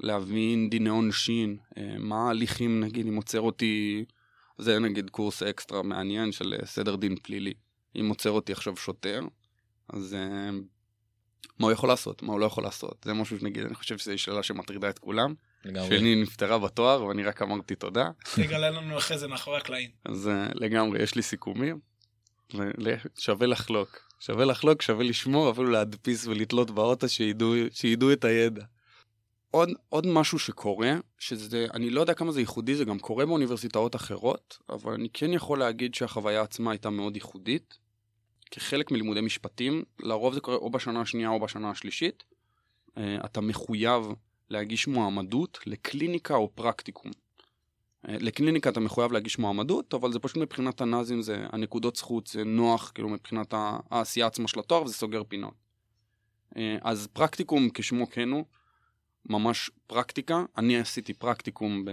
להבין 0.00 0.70
דיני 0.70 0.88
עונשין, 0.88 1.56
אה, 1.78 1.94
מה 1.98 2.26
ההליכים 2.26 2.80
נגיד 2.80 3.06
אם 3.06 3.16
עוצר 3.16 3.40
אותי, 3.40 4.04
זה 4.58 4.78
נגיד 4.78 5.10
קורס 5.10 5.42
אקסטרה 5.42 5.82
מעניין 5.82 6.32
של 6.32 6.54
אה, 6.60 6.66
סדר 6.66 6.96
דין 6.96 7.16
פלילי. 7.22 7.54
אם 8.00 8.08
עוצר 8.08 8.30
אותי 8.30 8.52
עכשיו 8.52 8.76
שוטר, 8.76 9.20
אז 9.88 10.16
מה 11.58 11.66
הוא 11.66 11.72
יכול 11.72 11.88
לעשות, 11.88 12.22
מה 12.22 12.32
הוא 12.32 12.40
לא 12.40 12.46
יכול 12.46 12.64
לעשות. 12.64 12.96
זה 13.04 13.12
משהו 13.12 13.38
שנגיד, 13.38 13.64
אני 13.64 13.74
חושב 13.74 13.98
שזו 13.98 14.18
שאלה 14.18 14.42
שמטרידה 14.42 14.90
את 14.90 14.98
כולם. 14.98 15.34
לגמרי. 15.64 15.98
שני 15.98 16.22
נפטרה 16.22 16.58
בתואר 16.58 17.04
ואני 17.04 17.22
רק 17.22 17.42
אמרתי 17.42 17.74
תודה. 17.74 18.10
תגלה 18.34 18.70
לנו 18.70 18.98
אחרי 18.98 19.18
זה 19.18 19.28
מאחורי 19.28 19.56
הקלעים. 19.56 19.90
אז 20.04 20.30
לגמרי, 20.54 21.02
יש 21.02 21.14
לי 21.14 21.22
סיכומים. 21.22 21.80
שווה 23.18 23.46
לחלוק. 23.46 24.10
שווה 24.20 24.44
לחלוק, 24.44 24.82
שווה 24.82 25.04
לשמור, 25.04 25.50
אפילו 25.50 25.70
להדפיס 25.70 26.26
ולתלות 26.26 26.70
באוטו 26.70 27.08
שידעו, 27.08 27.54
שידעו 27.72 28.12
את 28.12 28.24
הידע. 28.24 28.64
עוד, 29.50 29.68
עוד 29.88 30.06
משהו 30.06 30.38
שקורה, 30.38 30.92
שזה, 31.18 31.66
אני 31.74 31.90
לא 31.90 32.00
יודע 32.00 32.14
כמה 32.14 32.32
זה 32.32 32.40
ייחודי, 32.40 32.74
זה 32.74 32.84
גם 32.84 32.98
קורה 32.98 33.26
באוניברסיטאות 33.26 33.96
אחרות, 33.96 34.58
אבל 34.68 34.92
אני 34.92 35.08
כן 35.12 35.32
יכול 35.32 35.58
להגיד 35.58 35.94
שהחוויה 35.94 36.42
עצמה 36.42 36.70
הייתה 36.70 36.90
מאוד 36.90 37.16
ייחודית. 37.16 37.78
כחלק 38.50 38.90
מלימודי 38.90 39.20
משפטים, 39.20 39.82
לרוב 40.00 40.34
זה 40.34 40.40
קורה 40.40 40.56
או 40.56 40.70
בשנה 40.70 41.00
השנייה 41.00 41.28
או 41.28 41.40
בשנה 41.40 41.70
השלישית. 41.70 42.24
Uh, 42.88 43.00
אתה 43.24 43.40
מחויב 43.40 44.04
להגיש 44.50 44.88
מועמדות 44.88 45.58
לקליניקה 45.66 46.34
או 46.34 46.50
פרקטיקום. 46.54 47.10
אה, 48.08 48.16
לקליניקה 48.20 48.70
אתה 48.70 48.80
מחויב 48.80 49.12
להגיש 49.12 49.38
מועמדות, 49.38 49.94
אבל 49.94 50.12
זה 50.12 50.18
פשוט 50.18 50.36
מבחינת 50.36 50.80
הנאזים, 50.80 51.22
זה 51.22 51.46
הנקודות 51.52 51.96
זכות, 51.96 52.26
זה 52.26 52.44
נוח, 52.44 52.92
כאילו 52.94 53.08
מבחינת 53.08 53.54
העשייה 53.90 54.26
עצמה 54.26 54.48
של 54.48 54.60
התואר, 54.60 54.82
וזה 54.82 54.94
סוגר 54.94 55.22
פינות. 55.28 55.54
אה, 56.56 56.76
אז 56.82 57.08
פרקטיקום 57.12 57.68
כשמו 57.74 58.10
כן 58.10 58.28
הוא, 58.28 58.44
ממש 59.28 59.70
פרקטיקה. 59.86 60.44
אני 60.58 60.78
עשיתי 60.78 61.14
פרקטיקום 61.14 61.84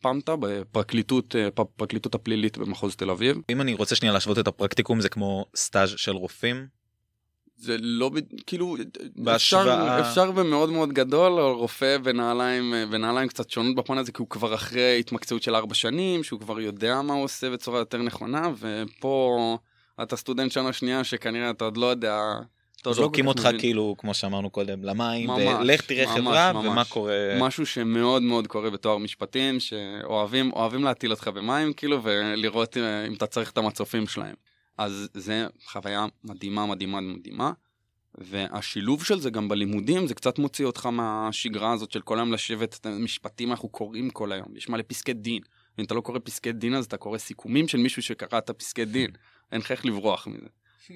בפמטה, 0.00 0.36
בפרקליטות, 0.40 1.36
אה, 1.36 1.48
פרקליטות 1.76 2.14
הפלילית 2.14 2.58
במחוז 2.58 2.96
תל 2.96 3.10
אביב. 3.10 3.36
אם 3.50 3.60
אני 3.60 3.74
רוצה 3.74 3.94
שנייה 3.96 4.12
להשוות 4.14 4.38
את 4.38 4.46
הפרקטיקום, 4.48 5.00
זה 5.00 5.08
כמו 5.08 5.46
סטאז' 5.56 5.94
של 5.96 6.12
רופאים? 6.12 6.66
זה 7.58 7.76
לא, 7.80 8.10
כאילו, 8.46 8.76
בהשוואה- 9.16 10.00
אפשר, 10.00 10.08
אפשר 10.10 10.30
במאוד 10.30 10.70
מאוד 10.70 10.92
גדול, 10.92 11.40
רופא 11.40 11.98
בנעליים, 11.98 12.74
בנעליים 12.90 13.28
קצת 13.28 13.50
שונות 13.50 13.76
בפן 13.76 13.98
הזה, 13.98 14.12
כי 14.12 14.22
הוא 14.22 14.28
כבר 14.30 14.54
אחרי 14.54 14.98
התמקצעות 15.00 15.42
של 15.42 15.54
ארבע 15.54 15.74
שנים, 15.74 16.24
שהוא 16.24 16.40
כבר 16.40 16.60
יודע 16.60 17.02
מה 17.02 17.14
הוא 17.14 17.24
עושה 17.24 17.50
בצורה 17.50 17.78
יותר 17.78 18.02
נכונה, 18.02 18.48
ופה 18.58 19.58
אתה 20.02 20.16
סטודנט 20.16 20.52
שנה 20.52 20.72
שנייה 20.72 21.04
שכנראה 21.04 21.50
אתה 21.50 21.64
עוד 21.64 21.76
לא 21.76 21.86
יודע, 21.86 22.18
זורקים 22.92 23.24
כל 23.24 23.32
כך 23.32 23.38
אותך 23.38 23.46
מבין. 23.46 23.60
כאילו, 23.60 23.94
כמו 23.98 24.14
שאמרנו 24.14 24.50
קודם, 24.50 24.84
למים, 24.84 25.30
ממש, 25.30 25.42
ולך 25.60 25.80
תראה 25.80 26.06
ממש, 26.06 26.18
חברה, 26.18 26.52
ממש. 26.52 26.66
ומה 26.66 26.84
קורה. 26.84 27.38
משהו 27.40 27.66
שמאוד 27.66 28.22
מאוד 28.22 28.46
קורה 28.46 28.70
בתואר 28.70 28.98
משפטים, 28.98 29.60
שאוהבים 29.60 30.52
אוהבים 30.52 30.84
להטיל 30.84 31.10
אותך 31.10 31.28
במים, 31.28 31.72
כאילו, 31.72 32.02
ולראות 32.02 32.76
אה, 32.76 33.06
אם 33.06 33.14
אתה 33.14 33.26
צריך 33.26 33.50
את 33.50 33.58
המצופים 33.58 34.06
שלהם. 34.06 34.34
אז 34.78 35.08
זה 35.14 35.46
חוויה 35.66 36.06
מדהימה, 36.24 36.66
מדהימה, 36.66 37.00
מדהימה. 37.00 37.52
והשילוב 38.18 39.04
של 39.04 39.20
זה 39.20 39.30
גם 39.30 39.48
בלימודים, 39.48 40.06
זה 40.06 40.14
קצת 40.14 40.38
מוציא 40.38 40.66
אותך 40.66 40.86
מהשגרה 40.86 41.72
הזאת 41.72 41.90
של 41.90 42.00
כל 42.00 42.18
היום 42.18 42.32
לשבת, 42.32 42.78
את 42.80 42.86
המשפטים 42.86 43.50
אנחנו 43.50 43.68
קוראים 43.68 44.10
כל 44.10 44.32
היום, 44.32 44.46
יש 44.56 44.68
מלא 44.68 44.82
פסקי 44.86 45.12
דין. 45.12 45.42
ואם 45.78 45.84
אתה 45.84 45.94
לא 45.94 46.00
קורא 46.00 46.18
פסקי 46.24 46.52
דין 46.52 46.74
אז 46.74 46.84
אתה 46.84 46.96
קורא 46.96 47.18
סיכומים 47.18 47.68
של 47.68 47.78
מישהו 47.78 48.02
שקרא 48.02 48.38
את 48.38 48.50
הפסקי 48.50 48.84
דין. 48.84 49.10
אין 49.52 49.60
לך 49.60 49.70
איך 49.70 49.86
לברוח 49.86 50.26
מזה. 50.26 50.46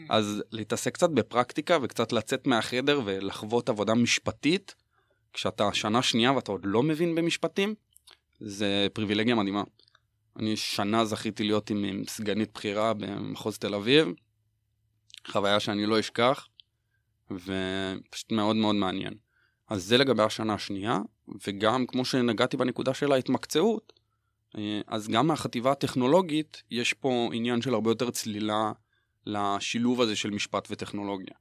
אז 0.08 0.42
להתעסק 0.50 0.94
קצת 0.94 1.10
בפרקטיקה 1.10 1.78
וקצת 1.82 2.12
לצאת 2.12 2.46
מהחדר 2.46 3.00
ולחוות 3.04 3.68
עבודה 3.68 3.94
משפטית, 3.94 4.74
כשאתה 5.32 5.72
שנה 5.72 6.02
שנייה 6.02 6.32
ואתה 6.32 6.52
עוד 6.52 6.60
לא 6.64 6.82
מבין 6.82 7.14
במשפטים, 7.14 7.74
זה 8.40 8.86
פריבילגיה 8.92 9.34
מדהימה. 9.34 9.62
אני 10.36 10.56
שנה 10.56 11.04
זכיתי 11.04 11.44
להיות 11.44 11.70
עם, 11.70 11.84
עם 11.84 12.02
סגנית 12.08 12.50
בכירה 12.54 12.94
במחוז 12.94 13.58
תל 13.58 13.74
אביב, 13.74 14.08
חוויה 15.26 15.60
שאני 15.60 15.86
לא 15.86 16.00
אשכח, 16.00 16.48
ופשוט 17.30 18.32
מאוד 18.32 18.56
מאוד 18.56 18.74
מעניין. 18.74 19.14
אז 19.68 19.84
זה 19.84 19.98
לגבי 19.98 20.22
השנה 20.22 20.54
השנייה, 20.54 20.98
וגם 21.46 21.86
כמו 21.86 22.04
שנגעתי 22.04 22.56
בנקודה 22.56 22.94
של 22.94 23.12
ההתמקצעות, 23.12 23.92
אה, 24.58 24.80
אז 24.86 25.08
גם 25.08 25.26
מהחטיבה 25.26 25.72
הטכנולוגית 25.72 26.62
יש 26.70 26.92
פה 26.92 27.30
עניין 27.32 27.62
של 27.62 27.74
הרבה 27.74 27.90
יותר 27.90 28.10
צלילה 28.10 28.72
לשילוב 29.26 30.00
הזה 30.00 30.16
של 30.16 30.30
משפט 30.30 30.68
וטכנולוגיה. 30.70 31.34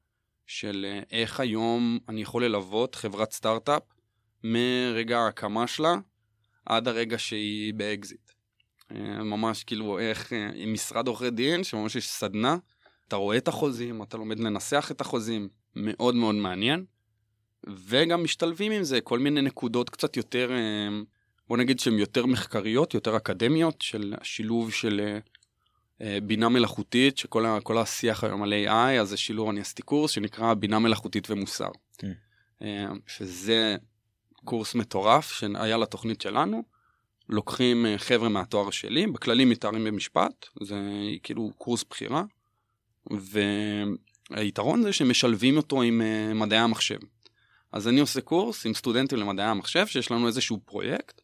של 0.49 0.85
אה, 0.89 1.19
איך 1.19 1.39
היום 1.39 1.99
אני 2.09 2.21
יכול 2.21 2.45
ללוות 2.45 2.95
חברת 2.95 3.31
סטארט-אפ 3.31 3.83
מרגע 4.43 5.19
ההקמה 5.19 5.67
שלה 5.67 5.95
עד 6.65 6.87
הרגע 6.87 7.17
שהיא 7.17 7.73
באקזיט. 7.73 8.31
אה, 8.91 9.23
ממש 9.23 9.63
כאילו 9.63 9.99
איך 9.99 10.33
אה, 10.33 10.49
עם 10.55 10.73
משרד 10.73 11.07
עורכי 11.07 11.29
דין, 11.29 11.63
שממש 11.63 11.95
יש 11.95 12.09
סדנה, 12.09 12.57
אתה 13.07 13.15
רואה 13.15 13.37
את 13.37 13.47
החוזים, 13.47 14.03
אתה 14.03 14.17
לומד 14.17 14.39
לנסח 14.39 14.89
את 14.91 15.01
החוזים, 15.01 15.49
מאוד 15.75 16.15
מאוד 16.15 16.35
מעניין. 16.35 16.85
וגם 17.67 18.23
משתלבים 18.23 18.71
עם 18.71 18.83
זה 18.83 19.01
כל 19.01 19.19
מיני 19.19 19.41
נקודות 19.41 19.89
קצת 19.89 20.17
יותר, 20.17 20.51
בוא 21.47 21.57
נגיד 21.57 21.79
שהן 21.79 21.99
יותר 21.99 22.25
מחקריות, 22.25 22.93
יותר 22.93 23.17
אקדמיות, 23.17 23.81
של 23.81 24.13
השילוב 24.21 24.71
של 24.71 25.19
בינה 26.23 26.49
מלאכותית, 26.49 27.17
שכל 27.17 27.77
השיח 27.77 28.23
היום 28.23 28.43
על 28.43 28.53
AI, 28.53 29.01
אז 29.01 29.09
זה 29.09 29.17
שילוב, 29.17 29.49
אני 29.49 29.59
עשיתי 29.59 29.81
קורס 29.81 30.11
שנקרא 30.11 30.53
בינה 30.53 30.79
מלאכותית 30.79 31.29
ומוסר. 31.29 31.69
כן. 31.97 32.11
אה, 32.61 32.87
שזה 33.07 33.75
קורס 34.45 34.75
מטורף 34.75 35.31
שהיה 35.31 35.77
לתוכנית 35.77 36.21
שלנו. 36.21 36.63
לוקחים 37.29 37.85
אה, 37.85 37.97
חבר'ה 37.97 38.29
מהתואר 38.29 38.69
שלי, 38.69 39.07
בכללי 39.07 39.45
מתארים 39.45 39.83
במשפט, 39.83 40.45
זה 40.61 40.75
כאילו 41.23 41.51
קורס 41.57 41.85
בחירה, 41.89 42.23
והיתרון 44.31 44.83
זה 44.83 44.93
שמשלבים 44.93 45.57
אותו 45.57 45.81
עם 45.81 46.01
אה, 46.01 46.33
מדעי 46.33 46.59
המחשב. 46.59 46.99
אז 47.71 47.87
אני 47.87 47.99
עושה 47.99 48.21
קורס 48.21 48.65
עם 48.65 48.73
סטודנטים 48.73 49.19
למדעי 49.19 49.45
המחשב, 49.45 49.87
שיש 49.87 50.11
לנו 50.11 50.27
איזשהו 50.27 50.59
פרויקט, 50.65 51.21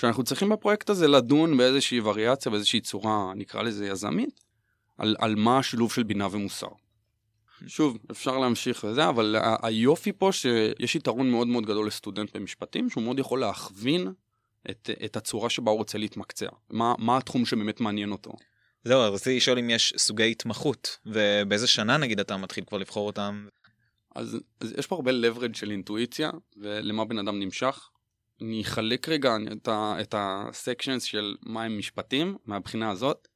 שאנחנו 0.00 0.24
צריכים 0.24 0.48
בפרויקט 0.48 0.90
הזה 0.90 1.08
לדון 1.08 1.56
באיזושהי 1.56 2.00
וריאציה, 2.00 2.52
באיזושהי 2.52 2.80
צורה, 2.80 3.32
נקרא 3.36 3.62
לזה 3.62 3.86
יזמית, 3.86 4.40
על, 4.98 5.16
על 5.18 5.34
מה 5.34 5.58
השילוב 5.58 5.92
של 5.92 6.02
בינה 6.02 6.28
ומוסר. 6.30 6.68
שוב, 7.66 7.98
אפשר 8.10 8.38
להמשיך 8.38 8.84
וזה, 8.84 9.08
אבל 9.08 9.36
היופי 9.62 10.12
פה 10.12 10.32
שיש 10.32 10.94
יתרון 10.94 11.30
מאוד 11.30 11.46
מאוד 11.46 11.66
גדול 11.66 11.86
לסטודנט 11.86 12.36
במשפטים, 12.36 12.90
שהוא 12.90 13.04
מאוד 13.04 13.18
יכול 13.18 13.40
להכווין 13.40 14.12
את, 14.70 14.90
את 15.04 15.16
הצורה 15.16 15.50
שבה 15.50 15.70
הוא 15.70 15.78
רוצה 15.78 15.98
להתמקצע. 15.98 16.48
מה, 16.70 16.94
מה 16.98 17.16
התחום 17.16 17.46
שבאמת 17.46 17.80
מעניין 17.80 18.12
אותו. 18.12 18.32
זהו, 18.84 19.00
אז 19.00 19.14
רציתי 19.14 19.36
לשאול 19.36 19.58
אם 19.58 19.70
יש 19.70 19.94
סוגי 19.96 20.30
התמחות, 20.30 20.98
ובאיזה 21.06 21.66
שנה 21.66 21.96
נגיד 21.96 22.20
אתה 22.20 22.36
מתחיל 22.36 22.64
כבר 22.64 22.78
לבחור 22.78 23.06
אותם. 23.06 23.46
אז, 24.14 24.38
אז 24.60 24.74
יש 24.78 24.86
פה 24.86 24.96
הרבה 24.96 25.10
leverage 25.10 25.58
של 25.58 25.70
אינטואיציה, 25.70 26.30
ולמה 26.56 27.04
בן 27.04 27.18
אדם 27.18 27.40
נמשך. 27.40 27.88
אני 28.40 28.62
אחלק 28.62 29.08
רגע 29.08 29.36
את, 29.52 29.68
ה, 29.68 29.94
את 30.00 30.14
הסקשנס 30.18 31.02
של 31.02 31.36
מה 31.42 31.64
הם 31.64 31.78
משפטים, 31.78 32.36
מהבחינה 32.46 32.90
הזאת. 32.90 33.28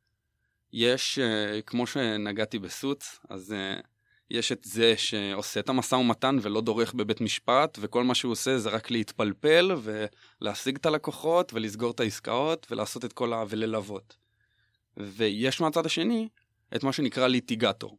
יש, 0.72 1.18
uh, 1.18 1.62
כמו 1.62 1.86
שנגעתי 1.86 2.58
בסוץ, 2.58 3.18
אז 3.28 3.54
uh, 3.54 3.86
יש 4.30 4.52
את 4.52 4.64
זה 4.64 4.94
שעושה 4.96 5.60
את 5.60 5.68
המשא 5.68 5.94
ומתן 5.94 6.36
ולא 6.42 6.60
דורך 6.60 6.94
בבית 6.94 7.20
משפט, 7.20 7.78
וכל 7.80 8.04
מה 8.04 8.14
שהוא 8.14 8.32
עושה 8.32 8.58
זה 8.58 8.70
רק 8.70 8.90
להתפלפל 8.90 9.70
ולהשיג 9.82 10.76
את 10.76 10.86
הלקוחות 10.86 11.54
ולסגור 11.54 11.90
את 11.90 12.00
העסקאות 12.00 12.66
ולעשות 12.70 13.04
את 13.04 13.12
כל 13.12 13.32
ה... 13.32 13.44
וללוות. 13.48 14.16
ויש 14.96 15.60
מהצד 15.60 15.86
השני 15.86 16.28
את 16.76 16.84
מה 16.84 16.92
שנקרא 16.92 17.26
ליטיגטור. 17.26 17.98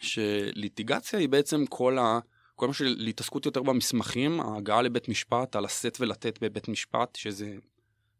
שליטיגציה 0.00 1.18
היא 1.18 1.28
בעצם 1.28 1.66
כל 1.66 1.98
ה... 1.98 2.18
כל 2.58 2.66
מה 2.66 2.74
של 2.74 3.06
התעסקות 3.08 3.46
יותר 3.46 3.62
במסמכים, 3.62 4.40
ההגעה 4.40 4.82
לבית 4.82 5.08
משפט, 5.08 5.56
על 5.56 5.64
לשאת 5.64 5.96
ולתת 6.00 6.38
בבית 6.42 6.68
משפט, 6.68 7.16
שזה 7.16 7.56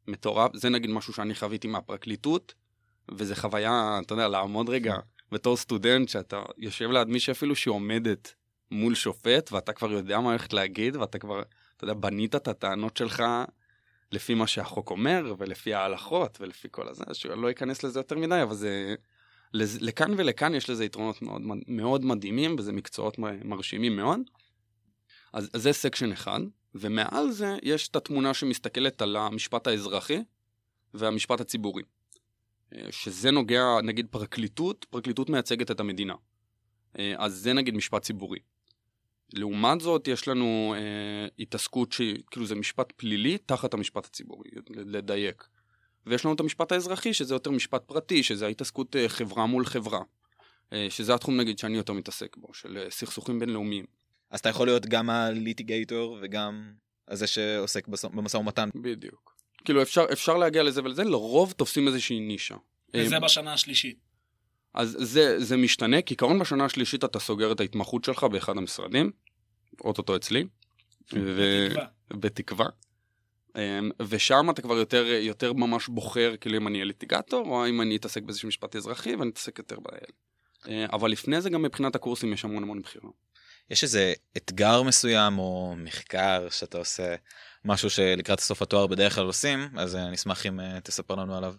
מטורף, 0.06 0.50
זה 0.56 0.68
נגיד 0.68 0.90
משהו 0.90 1.12
שאני 1.12 1.34
חוויתי 1.34 1.68
מהפרקליטות, 1.68 2.54
וזה 3.08 3.36
חוויה, 3.36 3.98
אתה 4.04 4.12
יודע, 4.12 4.28
לעמוד 4.28 4.68
רגע 4.68 4.96
בתור 5.32 5.56
סטודנט, 5.56 6.08
שאתה 6.08 6.42
יושב 6.58 6.90
ליד 6.90 7.08
מישהי 7.08 7.30
אפילו 7.32 7.56
שעומדת 7.56 8.34
מול 8.70 8.94
שופט, 8.94 9.52
ואתה 9.52 9.72
כבר 9.72 9.92
יודע 9.92 10.20
מה 10.20 10.28
הולכת 10.28 10.52
להגיד, 10.52 10.96
ואתה 10.96 11.18
כבר, 11.18 11.42
אתה 11.76 11.84
יודע, 11.84 11.94
בנית 11.94 12.34
את 12.34 12.48
הטענות 12.48 12.96
שלך 12.96 13.22
לפי 14.12 14.34
מה 14.34 14.46
שהחוק 14.46 14.90
אומר, 14.90 15.34
ולפי 15.38 15.74
ההלכות, 15.74 16.38
ולפי 16.40 16.68
כל 16.70 16.88
הזה, 16.88 17.04
שאני 17.12 17.42
לא 17.42 17.50
אכנס 17.50 17.82
לזה 17.82 18.00
יותר 18.00 18.18
מדי, 18.18 18.42
אבל 18.42 18.54
זה... 18.54 18.94
לכאן 19.54 20.14
ולכאן 20.16 20.54
יש 20.54 20.70
לזה 20.70 20.84
יתרונות 20.84 21.22
מאוד, 21.22 21.42
מאוד 21.68 22.04
מדהימים, 22.04 22.56
וזה 22.58 22.72
מקצועות 22.72 23.18
מרשימים 23.18 23.96
מאוד. 23.96 24.20
אז, 25.32 25.50
אז 25.54 25.62
זה 25.62 25.72
section 25.72 26.12
אחד, 26.12 26.40
ומעל 26.74 27.30
זה 27.30 27.56
יש 27.62 27.88
את 27.88 27.96
התמונה 27.96 28.34
שמסתכלת 28.34 29.02
על 29.02 29.16
המשפט 29.16 29.66
האזרחי 29.66 30.22
והמשפט 30.94 31.40
הציבורי. 31.40 31.82
אה, 32.74 32.86
שזה 32.90 33.30
נוגע, 33.30 33.64
נגיד 33.82 34.06
פרקליטות, 34.10 34.86
פרקליטות 34.90 35.30
מייצגת 35.30 35.70
את 35.70 35.80
המדינה. 35.80 36.14
אה, 36.98 37.14
אז 37.18 37.34
זה 37.34 37.52
נגיד 37.52 37.74
משפט 37.74 38.02
ציבורי. 38.02 38.38
לעומת 39.32 39.80
זאת, 39.80 40.08
יש 40.08 40.28
לנו 40.28 40.74
אה, 40.76 41.28
התעסקות 41.38 41.92
שכאילו 41.92 42.46
זה 42.46 42.54
משפט 42.54 42.92
פלילי 42.96 43.38
תחת 43.38 43.74
המשפט 43.74 44.04
הציבורי, 44.04 44.50
לדייק. 44.70 45.48
ויש 46.06 46.24
לנו 46.24 46.34
את 46.34 46.40
המשפט 46.40 46.72
האזרחי, 46.72 47.14
שזה 47.14 47.34
יותר 47.34 47.50
משפט 47.50 47.82
פרטי, 47.86 48.22
שזה 48.22 48.46
ההתעסקות 48.46 48.96
אה, 48.96 49.08
חברה 49.08 49.46
מול 49.46 49.64
חברה. 49.64 50.00
אה, 50.72 50.86
שזה 50.90 51.14
התחום 51.14 51.36
נגיד 51.36 51.58
שאני 51.58 51.76
יותר 51.76 51.92
מתעסק 51.92 52.36
בו, 52.36 52.54
של 52.54 52.78
אה, 52.78 52.90
סכסוכים 52.90 53.38
בינלאומיים. 53.38 53.84
אז 54.30 54.40
אתה 54.40 54.48
יכול 54.48 54.66
להיות 54.66 54.86
גם 54.86 55.10
הליטיגייטור 55.10 56.18
וגם 56.22 56.72
זה 57.10 57.26
שעוסק 57.26 57.88
במשא 57.88 58.36
ומתן. 58.36 58.68
בדיוק. 58.74 59.34
כאילו 59.64 59.82
אפשר, 59.82 60.04
אפשר 60.12 60.36
להגיע 60.36 60.62
לזה 60.62 60.84
ולזה, 60.84 61.04
לרוב 61.04 61.52
תופסים 61.52 61.88
איזושהי 61.88 62.20
נישה. 62.20 62.56
וזה 62.94 63.14
אה, 63.14 63.20
בשנה 63.20 63.52
השלישית. 63.52 63.98
אז 64.74 64.96
זה, 65.00 65.44
זה 65.44 65.56
משתנה, 65.56 66.02
כעיקרון 66.02 66.38
בשנה 66.38 66.64
השלישית 66.64 67.04
אתה 67.04 67.18
סוגר 67.18 67.52
את 67.52 67.60
ההתמחות 67.60 68.04
שלך 68.04 68.24
באחד 68.24 68.56
המשרדים, 68.56 69.10
אוטוטו 69.80 70.16
אצלי. 70.16 70.44
ו- 71.12 71.68
בתקווה. 72.10 72.66
אמ, 73.58 73.90
ושם 74.08 74.50
אתה 74.50 74.62
כבר 74.62 74.74
יותר, 74.74 75.04
יותר 75.06 75.52
ממש 75.52 75.88
בוחר 75.88 76.34
כאילו 76.40 76.56
אם 76.56 76.68
אני 76.68 76.74
אהיה 76.74 76.84
ליטיגטור, 76.84 77.46
או 77.46 77.66
אם 77.68 77.80
אני 77.80 77.96
אתעסק 77.96 78.22
באיזשהו 78.22 78.48
משפט 78.48 78.76
אזרחי 78.76 79.14
ואני 79.14 79.30
אתעסק 79.30 79.58
יותר 79.58 79.76
באלה. 79.80 80.06
אה, 80.68 80.86
אבל 80.92 81.10
לפני 81.10 81.40
זה 81.40 81.50
גם 81.50 81.62
מבחינת 81.62 81.94
הקורסים 81.94 82.32
יש 82.32 82.44
המון 82.44 82.62
המון 82.62 82.82
בחירה. 82.82 83.10
יש 83.70 83.82
איזה 83.82 84.12
אתגר 84.36 84.82
מסוים 84.82 85.38
או 85.38 85.74
מחקר 85.76 86.48
שאתה 86.50 86.78
עושה, 86.78 87.14
משהו 87.64 87.90
שלקראת 87.90 88.40
סוף 88.40 88.62
התואר 88.62 88.86
בדרך 88.86 89.14
כלל 89.14 89.26
עושים, 89.26 89.60
אז 89.76 89.96
אה, 89.96 90.04
אני 90.04 90.14
אשמח 90.14 90.46
אם 90.46 90.60
אה, 90.60 90.80
תספר 90.80 91.14
לנו 91.14 91.36
עליו. 91.36 91.54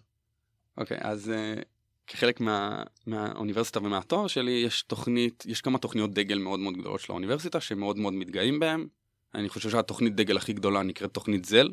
אוקיי, 0.76 0.98
אז 1.00 1.32
uh, 1.34 1.62
כחלק 2.06 2.40
מה, 2.40 2.82
מהאוניברסיטה 3.06 3.78
ומהתואר 3.78 4.26
שלי 4.26 4.50
יש 4.50 4.82
תוכנית, 4.82 5.44
יש 5.46 5.60
כמה 5.60 5.78
תוכניות 5.78 6.14
דגל 6.14 6.38
מאוד 6.38 6.60
מאוד 6.60 6.76
גדולות 6.76 7.00
של 7.00 7.12
האוניברסיטה 7.12 7.60
שמאוד 7.60 7.98
מאוד 7.98 8.12
מתגאים 8.12 8.60
בהם. 8.60 8.88
אני 9.34 9.48
חושב 9.48 9.70
שהתוכנית 9.70 10.14
דגל 10.14 10.36
הכי 10.36 10.52
גדולה 10.52 10.82
נקראת 10.82 11.14
תוכנית 11.14 11.44
זל, 11.44 11.68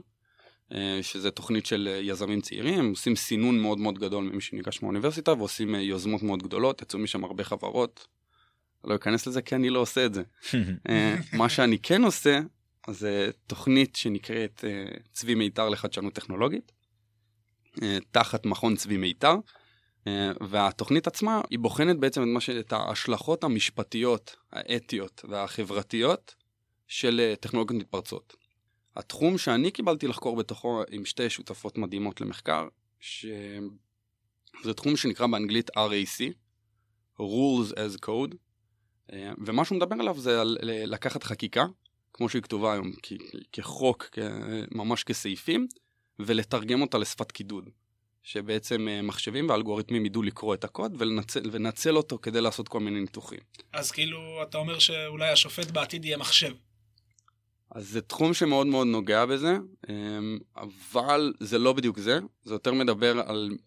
שזה 1.01 1.32
תוכנית 1.32 1.65
של 1.65 1.89
uh, 1.91 2.03
יזמים 2.03 2.41
צעירים, 2.41 2.80
הם 2.80 2.89
עושים 2.89 3.15
סינון 3.15 3.60
מאוד 3.60 3.77
מאוד 3.77 3.99
גדול 3.99 4.23
ממי 4.23 4.41
שניגש 4.41 4.82
מהאוניברסיטה 4.82 5.34
ועושים 5.34 5.75
uh, 5.75 5.77
יוזמות 5.77 6.23
מאוד 6.23 6.43
גדולות, 6.43 6.82
יצאו 6.82 6.99
משם 6.99 7.23
הרבה 7.23 7.43
חברות. 7.43 8.08
לא 8.84 8.95
אכנס 8.95 9.27
לזה 9.27 9.41
כי 9.41 9.56
אני 9.56 9.69
לא 9.69 9.80
עושה 9.80 10.06
את 10.06 10.13
זה. 10.13 10.23
אה, 10.89 11.15
מה 11.34 11.49
שאני 11.49 11.80
כן 11.80 12.03
עושה, 12.03 12.39
זה 12.89 13.30
תוכנית 13.47 13.95
שנקראת 13.95 14.65
אה, 14.67 14.97
צבי 15.13 15.36
מיתר 15.36 15.69
לחדשנות 15.69 16.13
טכנולוגית, 16.13 16.71
אה, 17.84 17.97
תחת 18.12 18.45
מכון 18.45 18.75
צבי 18.75 18.97
מיתר, 18.97 19.36
והתוכנית 20.49 21.08
עצמה 21.08 21.41
היא 21.49 21.60
בוחנת 21.60 21.97
בעצם 21.97 22.38
את, 22.38 22.41
ש... 22.41 22.49
את 22.49 22.73
ההשלכות 22.73 23.43
המשפטיות, 23.43 24.36
האתיות 24.51 25.25
והחברתיות 25.30 26.36
של 26.88 27.34
טכנולוגיות 27.39 27.82
מתפרצות. 27.82 28.36
התחום 28.98 29.38
שאני 29.38 29.72
קיבלתי 29.72 30.08
לחקור 30.08 30.36
בתוכו 30.36 30.82
עם 30.92 31.06
שתי 31.06 31.30
שותפות 31.30 31.78
מדהימות 31.78 32.22
למחקר, 32.22 32.68
שזה 33.00 33.60
תחום 34.76 34.98
שנקרא 34.98 35.28
באנגלית 35.28 35.70
RAC, 35.70 36.22
rules 37.20 37.72
as 37.74 38.06
code, 38.06 38.36
אה, 39.14 39.32
ומה 39.46 39.66
שהוא 39.66 39.76
מדבר 39.76 39.96
עליו 40.00 40.20
זה 40.20 40.42
על 40.42 40.58
לקחת 40.64 41.24
חקיקה, 41.24 41.66
כמו 42.14 42.30
שהיא 42.30 42.42
כתובה 42.42 42.74
היום, 42.74 42.92
כחוק, 43.52 44.06
ממש 44.72 45.04
כסעיפים, 45.04 45.68
ולתרגם 46.20 46.82
אותה 46.82 46.98
לשפת 46.98 47.32
קידוד. 47.32 47.70
שבעצם 48.28 48.88
אה, 48.88 49.02
מחשבים 49.02 49.50
ואלגוריתמים 49.50 50.06
ידעו 50.06 50.24
לקרוא 50.24 50.54
את 50.54 50.64
הקוד 50.64 50.96
ולנצל, 50.98 51.50
ולנצל 51.52 51.98
אותו 51.98 52.20
כדי 52.22 52.42
לעשות 52.42 52.68
כל 52.68 52.80
מיני 52.80 53.00
ניתוחים. 53.00 53.40
אז 53.74 53.92
כאילו, 53.92 54.20
אתה 54.44 54.58
אומר 54.58 54.80
שאולי 54.80 55.30
השופט 55.30 55.72
בעתיד 55.72 56.06
יהיה 56.06 56.18
מחשב. 56.18 56.54
אז 57.78 57.90
זה 57.90 58.02
תחום 58.02 58.34
שמאוד 58.34 58.68
מאוד 58.68 58.88
נוגע 58.88 59.26
בזה, 59.26 59.58
אה, 59.90 59.94
אבל 60.56 61.34
זה 61.40 61.58
לא 61.58 61.74
בדיוק 61.74 62.00
זה, 62.00 62.20
זה 62.44 62.54
יותר 62.54 62.74
מדבר 62.74 63.20
על 63.20 63.58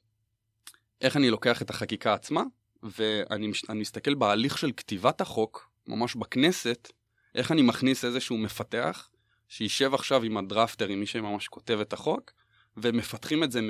איך 1.01 1.17
אני 1.17 1.31
לוקח 1.31 1.63
את 1.63 1.71
החקיקה 1.71 2.15
עצמה 2.15 2.43
ואני 2.83 3.53
מסתכל 3.75 4.15
בהליך 4.15 4.59
של 4.59 4.73
כתיבת 4.77 5.21
החוק, 5.21 5.71
ממש 5.87 6.17
בכנסת, 6.17 6.93
איך 7.35 7.53
אני 7.53 7.63
מכניס 7.63 8.05
איזשהו 8.05 8.39
מפתח, 8.39 9.09
שישב 9.49 9.95
עכשיו 9.95 10.23
עם 10.23 10.37
הדרפטר, 10.37 10.89
עם 10.89 11.01
מי 11.01 11.07
שממש 11.07 11.49
כותב 11.49 11.79
את 11.81 11.93
החוק, 11.93 12.33
ומפתחים 12.77 13.45
את 13.45 13.53
זה 13.53 13.61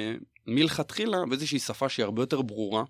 מלכתחילה 0.46 1.18
באיזושהי 1.28 1.58
שפה 1.58 1.88
שהיא 1.88 2.04
הרבה 2.04 2.22
יותר 2.22 2.42
ברורה. 2.42 2.84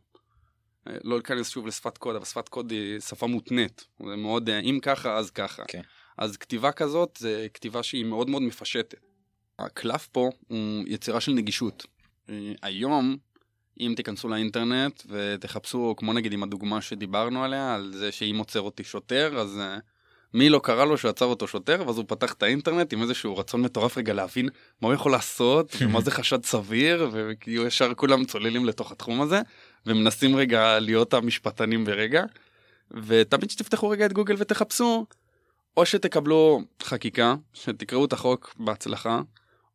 אה, 0.88 0.96
לא 1.04 1.16
להיכנס 1.16 1.48
שוב 1.48 1.66
לשפת 1.66 1.98
קוד, 1.98 2.16
אבל 2.16 2.24
שפת 2.24 2.48
קוד 2.48 2.70
היא 2.70 3.00
שפה 3.00 3.26
מותנית. 3.26 3.86
זה 4.06 4.16
מאוד, 4.16 4.48
אה, 4.48 4.60
אם 4.60 4.78
ככה, 4.82 5.16
אז 5.16 5.30
ככה. 5.30 5.62
Okay. 5.62 5.99
אז 6.20 6.36
כתיבה 6.36 6.72
כזאת 6.72 7.16
זה 7.18 7.46
כתיבה 7.54 7.82
שהיא 7.82 8.04
מאוד 8.04 8.30
מאוד 8.30 8.42
מפשטת. 8.42 8.94
הקלף 9.58 10.08
פה 10.12 10.30
הוא 10.48 10.84
יצירה 10.86 11.20
של 11.20 11.32
נגישות. 11.32 11.86
אה, 12.28 12.52
היום 12.62 13.16
אם 13.80 13.92
תיכנסו 13.96 14.28
לאינטרנט 14.28 15.02
ותחפשו, 15.08 15.94
כמו 15.96 16.12
נגיד 16.12 16.32
עם 16.32 16.42
הדוגמה 16.42 16.80
שדיברנו 16.80 17.44
עליה, 17.44 17.74
על 17.74 17.92
זה 17.94 18.12
שאם 18.12 18.38
עוצר 18.38 18.60
אותי 18.60 18.84
שוטר, 18.84 19.38
אז 19.40 19.58
uh, 19.58 19.80
מי 20.34 20.48
לא 20.48 20.60
קרא 20.64 20.84
לו 20.84 20.98
שעצר 20.98 21.24
אותו 21.24 21.46
שוטר, 21.46 21.82
ואז 21.86 21.96
הוא 21.96 22.04
פתח 22.08 22.32
את 22.32 22.42
האינטרנט 22.42 22.92
עם 22.92 23.02
איזשהו 23.02 23.36
רצון 23.36 23.62
מטורף 23.62 23.98
רגע 23.98 24.12
להבין 24.12 24.48
מה 24.80 24.88
הוא 24.88 24.94
יכול 24.94 25.12
לעשות, 25.12 25.72
ומה 25.80 26.00
זה 26.00 26.10
חשד 26.10 26.44
סביר, 26.44 27.08
וכאילו 27.12 27.66
ישר 27.66 27.94
כולם 27.94 28.24
צוללים 28.24 28.64
לתוך 28.64 28.92
התחום 28.92 29.20
הזה, 29.20 29.40
ומנסים 29.86 30.36
רגע 30.36 30.78
להיות 30.78 31.14
המשפטנים 31.14 31.84
ברגע. 31.84 32.24
ותמיד 32.90 33.50
שתפתחו 33.50 33.88
רגע 33.88 34.06
את 34.06 34.12
גוגל 34.12 34.34
ותחפשו, 34.38 35.06
או 35.80 35.86
שתקבלו 35.86 36.60
חקיקה, 36.82 37.34
שתקראו 37.54 38.04
את 38.04 38.12
החוק 38.12 38.54
בהצלחה, 38.58 39.22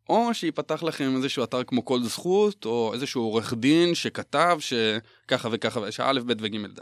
או 0.10 0.34
שיפתח 0.34 0.84
לכם 0.84 1.15
איזשהו 1.15 1.44
אתר 1.44 1.63
כמו 1.63 1.86
כל 1.86 2.04
זכות, 2.04 2.65
או 2.65 2.94
איזשהו 2.94 3.22
עורך 3.24 3.54
דין 3.54 3.96
שכתב 3.96 4.58
שככה 4.60 5.50
וככה, 5.52 5.91
שא', 5.91 6.13
ב' 6.26 6.34
וג' 6.39 6.65
ד'. 6.65 6.82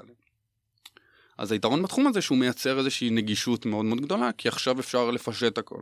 אז 1.38 1.52
היתרון 1.52 1.84
בתחום 1.84 2.08
הזה 2.08 2.22
שהוא 2.22 2.38
מייצר 2.38 2.80
איזושהי 2.80 3.10
נגישות 3.10 3.66
מאוד 3.66 3.86
מאוד 3.86 4.02
גדולה, 4.02 4.32
כי 4.38 4.48
עכשיו 4.48 4.80
אפשר 4.80 5.12
לפשט 5.12 5.58
הכל. 5.58 5.82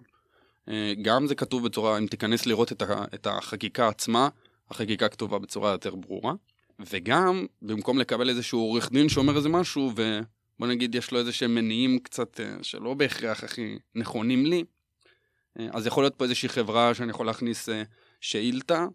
אה, 0.70 0.94
גם 1.02 1.28
זה 1.28 1.36
כתוב 1.36 1.66
בצורה, 1.68 1.98
אם 1.98 2.08
תיכנס 2.08 2.46
לראות 2.46 2.72
את 3.14 3.28
החקיקה 3.28 3.88
עצמה, 3.88 4.30
החקיקה 4.70 5.10
כתובה 5.10 5.40
בצורה 5.40 5.72
יותר 5.72 5.96
ברורה. 5.96 6.34
וגם, 6.80 7.46
במקום 7.62 8.00
לקבל 8.00 8.30
איזשהו 8.30 8.60
עורך 8.60 8.92
דין 8.92 9.10
שאומר 9.10 9.38
איזה 9.38 9.50
משהו, 9.50 9.92
ובוא 10.62 10.74
נגיד 10.74 10.96
יש 10.96 11.12
לו 11.12 11.20
איזה 11.20 11.32
שהם 11.32 11.56
מניעים 11.56 12.00
קצת 12.00 12.40
אה, 12.40 12.56
שלא 12.62 12.94
בהכרח 12.94 13.44
הכי 13.44 13.78
נכונים 13.96 14.46
לי, 14.46 14.64
אה, 15.60 15.68
אז 15.74 15.88
יכול 15.88 16.04
להיות 16.04 16.16
פה 16.16 16.24
איזושהי 16.24 16.50
חברה 16.50 16.94
שאני 16.94 17.10
יכול 17.10 17.26
להכניס 17.26 17.70
אה, 17.70 17.84
שאילתה, 18.20 18.86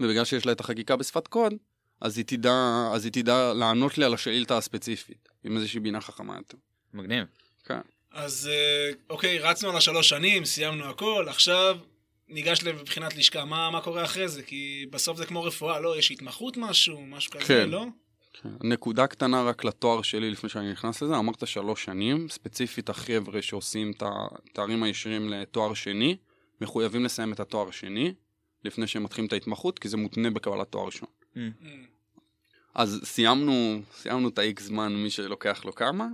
ובגלל 0.00 0.24
שיש 0.24 0.46
לה 0.46 0.52
את 0.52 0.60
החקיקה 0.60 0.96
בשפת 0.96 1.26
קוד, 1.28 1.54
אז 2.00 2.18
היא 2.18 2.24
תדע, 2.24 2.88
אז 2.92 3.04
היא 3.04 3.12
תדע 3.12 3.52
לענות 3.52 3.98
לי 3.98 4.04
על 4.04 4.14
השאילתה 4.14 4.58
הספציפית, 4.58 5.28
עם 5.44 5.56
איזושהי 5.56 5.80
בינה 5.80 6.00
חכמה 6.00 6.36
יותר. 6.36 6.58
מגניב. 6.94 7.24
כן. 7.64 7.80
אז 8.12 8.50
אוקיי, 9.10 9.38
רצנו 9.38 9.70
על 9.70 9.76
השלוש 9.76 10.08
שנים, 10.08 10.44
סיימנו 10.44 10.84
הכל, 10.84 11.26
עכשיו 11.28 11.78
ניגש 12.28 12.62
לבחינת 12.62 13.16
לשכה, 13.16 13.44
מה, 13.44 13.70
מה 13.70 13.80
קורה 13.80 14.04
אחרי 14.04 14.28
זה? 14.28 14.42
כי 14.42 14.86
בסוף 14.90 15.16
זה 15.16 15.26
כמו 15.26 15.42
רפואה, 15.42 15.80
לא? 15.80 15.98
יש 15.98 16.10
התמחות 16.10 16.56
משהו, 16.56 17.06
משהו 17.06 17.32
כזה, 17.32 17.44
כן. 17.44 17.68
לא? 17.68 17.86
כן. 18.42 18.48
נקודה 18.62 19.06
קטנה 19.06 19.42
רק 19.42 19.64
לתואר 19.64 20.02
שלי 20.02 20.30
לפני 20.30 20.48
שאני 20.48 20.72
נכנס 20.72 21.02
לזה, 21.02 21.18
אמרת 21.18 21.46
שלוש 21.46 21.84
שנים, 21.84 22.28
ספציפית 22.28 22.88
החבר'ה 22.88 23.42
שעושים 23.42 23.90
את 23.90 24.02
התארים 24.06 24.82
הישירים 24.82 25.28
לתואר 25.28 25.74
שני, 25.74 26.16
מחויבים 26.60 27.04
לסיים 27.04 27.32
את 27.32 27.40
התואר 27.40 27.68
השני, 27.68 28.14
לפני 28.64 28.86
שהם 28.86 29.02
מתחילים 29.02 29.26
את 29.26 29.32
ההתמחות, 29.32 29.78
כי 29.78 29.88
זה 29.88 29.96
מותנה 29.96 30.30
בקבלת 30.30 30.72
תואר 30.72 30.86
ראשון. 30.86 31.08
Mm. 31.34 31.38
אז 32.74 33.00
סיימנו, 33.04 33.80
סיימנו 33.92 34.28
את 34.28 34.38
ה-X 34.38 34.62
זמן, 34.62 34.92
מי 34.96 35.10
שלוקח 35.10 35.64
לו 35.64 35.74
כמה, 35.74 36.08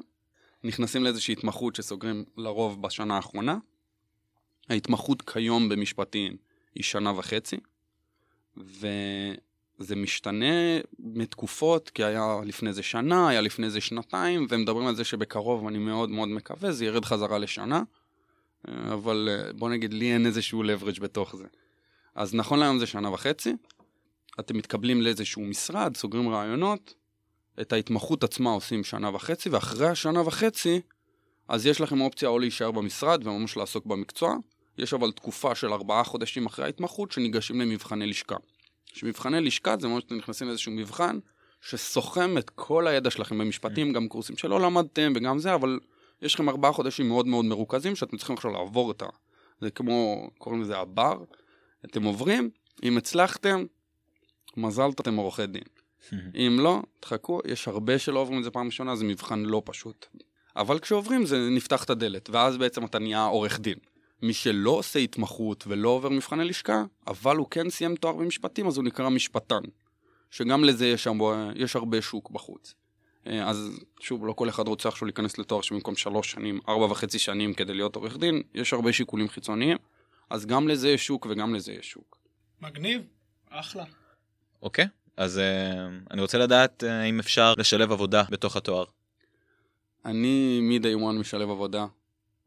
נכנסים 0.64 1.04
לאיזושהי 1.04 1.32
התמחות 1.32 1.76
שסוגרים 1.76 2.24
לרוב 2.37 2.82
בשנה 2.82 3.16
האחרונה. 3.16 3.58
ההתמחות 4.68 5.30
כיום 5.30 5.68
במשפטים 5.68 6.37
היא 6.74 6.85
שנה 6.85 7.18
וחצי, 7.18 7.56
ו... 8.56 8.87
זה 9.83 9.97
משתנה 9.97 10.81
מתקופות, 10.99 11.90
כי 11.90 12.05
היה 12.05 12.40
לפני 12.45 12.73
זה 12.73 12.83
שנה, 12.83 13.29
היה 13.29 13.40
לפני 13.40 13.71
זה 13.71 13.81
שנתיים, 13.81 14.47
ומדברים 14.51 14.87
על 14.87 14.95
זה 14.95 15.05
שבקרוב, 15.05 15.66
אני 15.66 15.79
מאוד 15.79 16.11
מאוד 16.11 16.29
מקווה, 16.29 16.73
זה 16.73 16.85
ירד 16.85 17.05
חזרה 17.05 17.38
לשנה. 17.38 17.83
אבל 18.68 19.29
אה, 19.31 19.53
בוא 19.53 19.68
נגיד, 19.68 19.92
לי 19.92 20.12
אין 20.12 20.27
איזשהו 20.27 20.62
leverage 20.64 21.01
בתוך 21.01 21.37
זה. 21.37 21.47
אז 22.14 22.35
נכון 22.35 22.59
להיום 22.59 22.79
זה 22.79 22.87
שנה 22.87 23.11
וחצי, 23.11 23.53
אתם 24.40 24.57
מתקבלים 24.57 25.03
לאיזשהו 25.03 25.42
משרד, 25.42 25.97
סוגרים 25.97 26.29
רעיונות, 26.29 26.95
את 27.61 27.73
ההתמחות 27.73 28.25
עצמה 28.25 28.51
עושים 28.51 28.85
שנה 28.85 29.14
וחצי, 29.14 29.49
ואחרי 29.49 29.88
השנה 29.88 30.21
וחצי, 30.21 30.81
אז 31.49 31.66
יש 31.66 31.81
לכם 31.81 32.01
אופציה 32.01 32.29
או 32.29 32.38
להישאר 32.38 32.71
במשרד 32.71 33.27
וממש 33.27 33.57
לעסוק 33.57 33.87
במקצוע, 33.87 34.37
יש 34.79 34.95
אבל 34.95 35.12
תקופה 35.12 35.55
של 35.55 35.73
ארבעה 35.73 36.05
חודשים 36.05 36.47
אחרי 36.47 36.64
ההתמחות 36.64 37.12
שניגשים 37.12 37.61
למבחני 37.61 38.07
לשכה. 38.07 38.37
שמבחני 38.92 39.40
לשכה 39.40 39.76
זה 39.81 39.88
ממש 39.88 40.02
שאתם 40.02 40.16
נכנסים 40.16 40.48
לאיזשהו 40.48 40.72
מבחן 40.72 41.18
שסוכם 41.61 42.38
את 42.38 42.50
כל 42.50 42.87
הידע 42.87 43.11
שלכם 43.11 43.38
במשפטים, 43.38 43.90
mm. 43.90 43.94
גם 43.94 44.09
קורסים 44.09 44.37
שלא 44.37 44.61
למדתם 44.61 45.12
וגם 45.16 45.38
זה, 45.38 45.55
אבל 45.55 45.78
יש 46.22 46.35
לכם 46.35 46.48
ארבעה 46.48 46.72
חודשים 46.72 47.09
מאוד 47.09 47.26
מאוד 47.26 47.44
מרוכזים 47.44 47.96
שאתם 47.96 48.16
צריכים 48.16 48.37
עכשיו 48.37 48.50
לעבור 48.50 48.90
את 48.90 49.02
ה... 49.02 49.07
זה 49.61 49.70
כמו, 49.70 50.31
קוראים 50.38 50.62
לזה 50.62 50.78
הבר, 50.78 51.24
אתם 51.85 52.02
עוברים, 52.02 52.50
אם 52.83 52.96
הצלחתם, 52.96 53.64
מזל 54.57 54.90
אתם 55.00 55.14
עורכי 55.14 55.46
דין. 55.46 55.62
אם 56.35 56.57
לא, 56.61 56.83
תחכו, 57.00 57.40
יש 57.44 57.68
הרבה 57.68 57.98
שלא 57.98 58.18
עוברים 58.18 58.38
את 58.38 58.44
זה 58.44 58.50
פעם 58.50 58.66
ראשונה, 58.66 58.96
זה 58.96 59.05
מבחן 59.05 59.40
לא 59.40 59.62
פשוט. 59.64 60.07
אבל 60.57 60.78
כשעוברים 60.78 61.26
זה 61.26 61.48
נפתח 61.50 61.85
את 61.85 61.90
הדלת, 61.90 62.31
ואז 62.31 62.57
בעצם 62.57 62.85
אתה 62.85 62.98
נהיה 62.98 63.24
עורך 63.24 63.61
דין. 63.61 63.78
מי 64.22 64.32
שלא 64.32 64.70
עושה 64.70 64.98
התמחות 64.98 65.64
ולא 65.66 65.88
עובר 65.88 66.08
מבחני 66.08 66.44
לשכה, 66.44 66.85
אבל 67.06 67.37
הוא 67.37 67.46
כן 67.50 67.70
סיים 67.70 67.96
תואר 67.96 68.12
במשפטים, 68.12 68.66
אז 68.66 68.76
הוא 68.76 68.85
נקרא 68.85 69.08
משפטן. 69.08 69.62
שגם 70.30 70.64
לזה 70.64 70.87
יש, 70.87 71.06
הרבה, 71.06 71.50
יש 71.54 71.76
הרבה 71.76 72.02
שוק 72.02 72.30
בחוץ. 72.30 72.74
אה, 73.26 73.48
אז 73.48 73.70
שוב, 74.00 74.26
לא 74.26 74.32
כל 74.32 74.48
אחד 74.48 74.68
רוצה 74.68 74.88
עכשיו 74.88 75.06
להיכנס 75.06 75.38
לתואר 75.38 75.61
שבמקום 75.61 75.96
שלוש 75.96 76.30
שנים, 76.30 76.61
ארבע 76.68 76.85
וחצי 76.85 77.18
שנים 77.18 77.54
כדי 77.54 77.74
להיות 77.74 77.96
עורך 77.96 78.16
דין, 78.16 78.42
יש 78.54 78.72
הרבה 78.72 78.92
שיקולים 78.92 79.28
חיצוניים, 79.28 79.76
אז 80.30 80.46
גם 80.46 80.68
לזה 80.68 80.88
יש 80.88 81.06
שוק 81.06 81.26
וגם 81.30 81.54
לזה 81.54 81.72
יש 81.72 81.90
שוק. 81.90 82.18
מגניב, 82.61 83.02
אחלה. 83.50 83.85
אוקיי, 84.62 84.87
אז 85.16 85.38
uh, 85.38 86.11
אני 86.11 86.20
רוצה 86.20 86.38
לדעת 86.38 86.85
uh, 86.87 87.08
אם 87.11 87.18
אפשר 87.18 87.54
לשלב 87.58 87.92
עבודה 87.92 88.22
בתוך 88.30 88.56
התואר. 88.56 88.85
אני 90.04 90.61
מ-day 90.62 91.00
one 91.00 91.20
משלב 91.20 91.50
עבודה. 91.50 91.87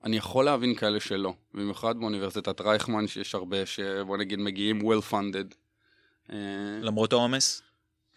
אני 0.05 0.17
יכול 0.17 0.45
להבין 0.45 0.75
כאלה 0.75 0.99
שלא, 0.99 1.33
במיוחד 1.53 1.99
באוניברסיטת 1.99 2.61
רייכמן 2.61 3.07
שיש 3.07 3.35
הרבה 3.35 3.65
שבוא 3.65 4.17
נגיד 4.17 4.39
מגיעים 4.39 4.81
well 4.81 5.11
funded. 5.11 5.55
אה, 6.31 6.37
למרות 6.81 7.13
העומס? 7.13 7.61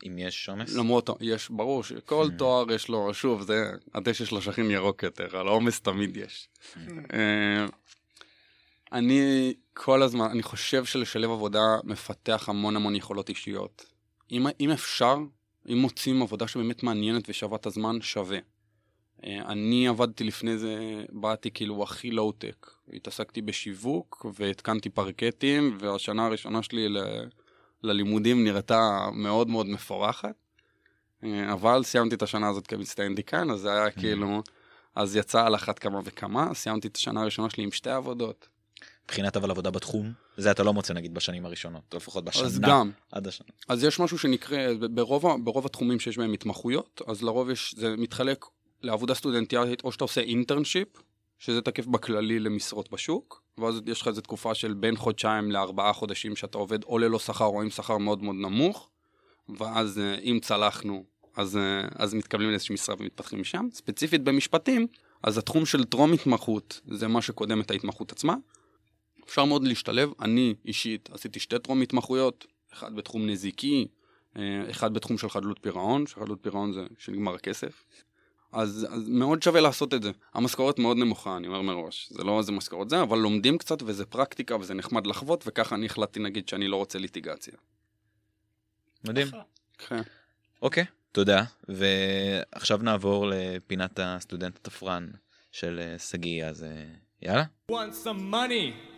אם 0.06 0.18
יש 0.18 0.48
עומס? 0.48 0.74
למרות, 0.74 1.10
יש, 1.20 1.50
ברור 1.50 1.84
שכל 1.84 2.28
hmm. 2.28 2.38
תואר 2.38 2.72
יש 2.72 2.88
לו, 2.88 3.14
שוב, 3.14 3.42
זה 3.42 3.70
הדשא 3.94 4.24
של 4.24 4.36
השכין 4.36 4.70
ירוק 4.70 5.02
יותר, 5.02 5.36
על 5.36 5.48
העומס 5.48 5.80
תמיד 5.80 6.16
יש. 6.16 6.48
Hmm. 6.74 6.78
אה, 7.12 7.66
אני 8.92 9.54
כל 9.74 10.02
הזמן, 10.02 10.30
אני 10.30 10.42
חושב 10.42 10.84
שלשלב 10.84 11.30
עבודה 11.30 11.76
מפתח 11.84 12.48
המון 12.48 12.76
המון 12.76 12.96
יכולות 12.96 13.28
אישיות. 13.28 13.86
אם, 14.32 14.46
אם 14.60 14.70
אפשר, 14.70 15.16
אם 15.68 15.78
מוצאים 15.78 16.22
עבודה 16.22 16.48
שבאמת 16.48 16.82
מעניינת 16.82 17.28
ושווה 17.28 17.56
את 17.56 17.66
הזמן, 17.66 18.00
שווה. 18.00 18.38
אה, 19.24 19.42
אני 19.46 19.88
עבדתי 19.88 20.24
לפני 20.24 20.58
זה, 20.58 21.04
באתי 21.12 21.50
כאילו 21.50 21.82
הכי 21.82 22.10
לואו-טק. 22.10 22.70
התעסקתי 22.92 23.42
בשיווק 23.42 24.26
והתקנתי 24.34 24.90
פרקטים, 24.90 25.78
והשנה 25.80 26.26
הראשונה 26.26 26.62
שלי 26.62 26.88
ל... 26.88 26.98
ללימודים 27.82 28.44
נראתה 28.44 29.08
מאוד 29.12 29.48
מאוד 29.48 29.66
מפורחת. 29.66 30.34
אה, 31.24 31.52
אבל 31.52 31.82
סיימתי 31.82 32.14
את 32.14 32.22
השנה 32.22 32.48
הזאת 32.48 32.66
כמצטיין 32.66 33.14
דיקן, 33.14 33.50
אז 33.50 33.60
זה 33.60 33.72
היה 33.72 33.90
כאילו, 33.90 34.42
אז 34.94 35.16
יצא 35.16 35.46
על 35.46 35.54
אחת 35.54 35.78
כמה 35.78 36.00
וכמה, 36.04 36.54
סיימתי 36.54 36.88
את 36.88 36.96
השנה 36.96 37.20
הראשונה 37.20 37.50
שלי 37.50 37.64
עם 37.64 37.72
שתי 37.72 37.90
עבודות. 37.90 38.48
מבחינת 39.04 39.36
אבל 39.36 39.50
עבודה 39.50 39.70
בתחום, 39.70 40.12
זה 40.36 40.50
אתה 40.50 40.62
לא 40.62 40.72
מוצא 40.72 40.94
נגיד 40.94 41.14
בשנים 41.14 41.46
הראשונות, 41.46 41.94
לפחות 41.94 42.24
בשנה. 42.24 42.44
אז 42.44 42.58
גם. 42.58 42.90
עד 43.12 43.26
השנה. 43.26 43.48
אז 43.68 43.84
יש 43.84 44.00
משהו 44.00 44.18
שנקרא, 44.18 44.58
ברוב, 44.90 45.44
ברוב 45.44 45.66
התחומים 45.66 46.00
שיש 46.00 46.18
בהם 46.18 46.32
התמחויות, 46.32 47.02
אז 47.06 47.22
לרוב 47.22 47.50
יש, 47.50 47.74
זה 47.78 47.94
מתחלק 47.96 48.44
לעבודה 48.82 49.14
סטודנטיאלית, 49.14 49.84
או 49.84 49.92
שאתה 49.92 50.04
עושה 50.04 50.20
אינטרנשיפ, 50.20 50.88
שזה 51.38 51.62
תקף 51.62 51.86
בכללי 51.86 52.38
למשרות 52.38 52.90
בשוק, 52.92 53.42
ואז 53.58 53.80
יש 53.86 54.00
לך 54.02 54.08
איזו 54.08 54.20
תקופה 54.20 54.54
של 54.54 54.74
בין 54.74 54.96
חודשיים 54.96 55.50
לארבעה 55.50 55.92
חודשים 55.92 56.36
שאתה 56.36 56.58
עובד 56.58 56.84
או 56.84 56.98
ללא 56.98 57.18
שכר 57.18 57.44
או 57.44 57.62
עם 57.62 57.70
שכר 57.70 57.98
מאוד 57.98 58.22
מאוד 58.22 58.36
נמוך, 58.36 58.90
ואז 59.48 59.98
אה, 59.98 60.14
אם 60.14 60.38
צלחנו, 60.42 61.04
אז, 61.36 61.56
אה, 61.56 61.88
אז 61.94 62.14
מתקבלים 62.14 62.50
לאיזושהי 62.50 62.74
משרה 62.74 62.94
ומתפתחים 62.98 63.40
משם. 63.40 63.68
ספציפית 63.72 64.22
במשפטים, 64.22 64.86
אז 65.22 65.38
התחום 65.38 65.66
של 65.66 65.84
טרום 65.84 66.12
התמחות 66.12 66.80
זה 66.88 67.08
מה 67.08 67.22
שקודם 67.22 67.60
את 67.60 67.70
ההתמחות 67.70 68.12
עצמה. 68.12 68.34
אפשר 69.24 69.44
מאוד 69.44 69.64
להשתלב, 69.64 70.10
אני 70.20 70.54
אישית 70.64 71.08
עשיתי 71.12 71.40
שתי 71.40 71.58
טרום 71.58 71.82
התמחויות, 71.82 72.46
אחד 72.72 72.96
בתחום 72.96 73.26
נזיקי, 73.26 73.86
אה, 74.36 74.70
אחד 74.70 74.94
בתחום 74.94 75.18
של 75.18 75.28
חדלות 75.28 75.58
פירעון, 75.62 76.06
שחדלות 76.06 76.38
פירעון 76.42 76.72
זה 76.72 76.86
שנגמר 76.98 77.34
הכסף. 77.34 77.84
אז, 78.52 78.86
אז 78.90 79.08
מאוד 79.08 79.42
שווה 79.42 79.60
לעשות 79.60 79.94
את 79.94 80.02
זה. 80.02 80.10
המשכורת 80.34 80.78
מאוד 80.78 80.96
נמוכה, 80.96 81.36
אני 81.36 81.46
אומר 81.46 81.62
מראש. 81.62 82.08
זה 82.10 82.24
לא 82.24 82.38
איזה 82.38 82.52
משכורת 82.52 82.90
זה, 82.90 83.02
אבל 83.02 83.18
לומדים 83.18 83.58
קצת 83.58 83.82
וזה 83.82 84.06
פרקטיקה 84.06 84.56
וזה 84.56 84.74
נחמד 84.74 85.06
לחוות, 85.06 85.44
וככה 85.46 85.74
אני 85.74 85.86
החלטתי 85.86 86.20
נגיד 86.20 86.48
שאני 86.48 86.68
לא 86.68 86.76
רוצה 86.76 86.98
ליטיגציה. 86.98 87.54
מדהים. 89.04 89.26
כן. 89.78 90.02
אוקיי, 90.62 90.84
תודה. 91.12 91.44
ועכשיו 91.68 92.78
נעבור 92.82 93.26
לפינת 93.30 94.00
הסטודנט 94.02 94.56
התפרן 94.56 95.08
של 95.52 95.80
אה, 95.82 95.98
שגיא, 95.98 96.44
אז 96.46 96.64
אה, 96.64 96.84
יאללה. 97.22 97.44
want 97.72 98.04
some 98.04 98.32
money. 98.32 98.97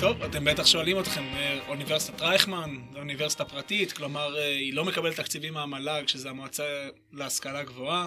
טוב, 0.00 0.22
אתם 0.22 0.44
בטח 0.44 0.66
שואלים 0.66 1.00
אתכם, 1.00 1.24
אה, 1.34 1.58
אוניברסיטת 1.68 2.20
רייכמן, 2.20 2.76
אוניברסיטה 2.96 3.44
פרטית, 3.44 3.92
כלומר 3.92 4.38
אה, 4.38 4.48
היא 4.48 4.74
לא 4.74 4.84
מקבלת 4.84 5.16
תקציבים 5.16 5.54
מהמל"ג, 5.54 6.02
שזה 6.08 6.30
המועצה 6.30 6.88
להשכלה 7.12 7.62
גבוהה, 7.62 8.06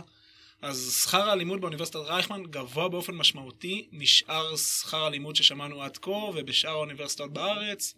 אז 0.62 1.02
שכר 1.04 1.30
הלימוד 1.30 1.62
באוניברסיטת 1.62 1.96
רייכמן 1.96 2.44
גבוה 2.44 2.90
באופן 2.90 3.16
משמעותי 3.16 3.88
משאר 3.92 4.56
שכר 4.56 5.06
הלימוד 5.06 5.36
ששמענו 5.36 5.84
עד 5.84 5.98
כה 5.98 6.10
ובשאר 6.12 6.72
האוניברסיטאות 6.72 7.34
בארץ. 7.34 7.96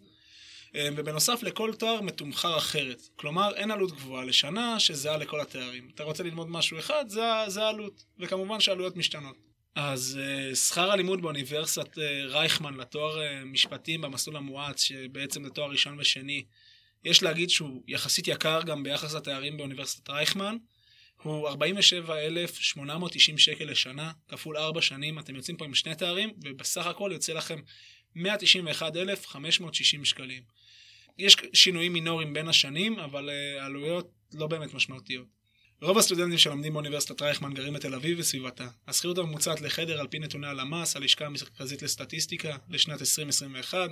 אה, 0.74 0.88
ובנוסף 0.96 1.42
לכל 1.42 1.72
תואר 1.74 2.00
מתומחר 2.00 2.58
אחרת. 2.58 3.08
כלומר, 3.16 3.54
אין 3.54 3.70
עלות 3.70 3.92
גבוהה 3.92 4.24
לשנה 4.24 4.80
שזהה 4.80 5.16
לכל 5.16 5.40
התארים. 5.40 5.90
אתה 5.94 6.04
רוצה 6.04 6.22
ללמוד 6.22 6.50
משהו 6.50 6.78
אחד, 6.78 7.04
זה 7.46 7.62
העלות. 7.62 8.04
וכמובן 8.18 8.60
שהעלויות 8.60 8.96
משתנות. 8.96 9.45
אז 9.76 10.18
uh, 10.20 10.54
שכר 10.56 10.90
הלימוד 10.90 11.22
באוניברסיטת 11.22 11.94
uh, 11.94 12.00
רייכמן 12.24 12.74
לתואר 12.74 13.18
uh, 13.18 13.44
משפטים 13.44 14.00
במסלול 14.00 14.36
המואץ, 14.36 14.82
שבעצם 14.82 15.44
זה 15.44 15.50
תואר 15.50 15.70
ראשון 15.70 16.00
ושני, 16.00 16.44
יש 17.04 17.22
להגיד 17.22 17.50
שהוא 17.50 17.82
יחסית 17.88 18.28
יקר 18.28 18.62
גם 18.62 18.82
ביחס 18.82 19.14
לתארים 19.14 19.56
באוניברסיטת 19.56 20.10
רייכמן. 20.10 20.56
הוא 21.22 21.48
47,890 21.48 23.38
שקל 23.38 23.64
לשנה, 23.64 24.12
כפול 24.28 24.56
4 24.56 24.82
שנים, 24.82 25.18
אתם 25.18 25.36
יוצאים 25.36 25.56
פה 25.56 25.64
עם 25.64 25.74
שני 25.74 25.94
תארים, 25.94 26.32
ובסך 26.44 26.86
הכל 26.86 27.10
יוצא 27.12 27.32
לכם 27.32 27.60
191,560 28.14 30.04
שקלים. 30.04 30.42
יש 31.18 31.36
שינויים 31.52 31.92
מינוריים 31.92 32.32
בין 32.32 32.48
השנים, 32.48 32.98
אבל 32.98 33.30
העלויות 33.60 34.10
לא 34.34 34.46
באמת 34.46 34.74
משמעותיות. 34.74 35.35
רוב 35.82 35.98
הסטודנטים 35.98 36.38
שלומדים 36.38 36.72
באוניברסיטת 36.72 37.22
רייכמן 37.22 37.54
גרים 37.54 37.72
בתל 37.72 37.94
אביב 37.94 38.18
וסביבתה. 38.18 38.68
השכירות 38.88 39.18
הממוצעת 39.18 39.60
לחדר 39.60 40.00
על 40.00 40.06
פי 40.06 40.18
נתוני 40.18 40.46
הלמ"ס, 40.46 40.96
הלשכה 40.96 41.26
המרכזית 41.26 41.82
לסטטיסטיקה, 41.82 42.56
לשנת 42.68 43.00
2021, 43.00 43.90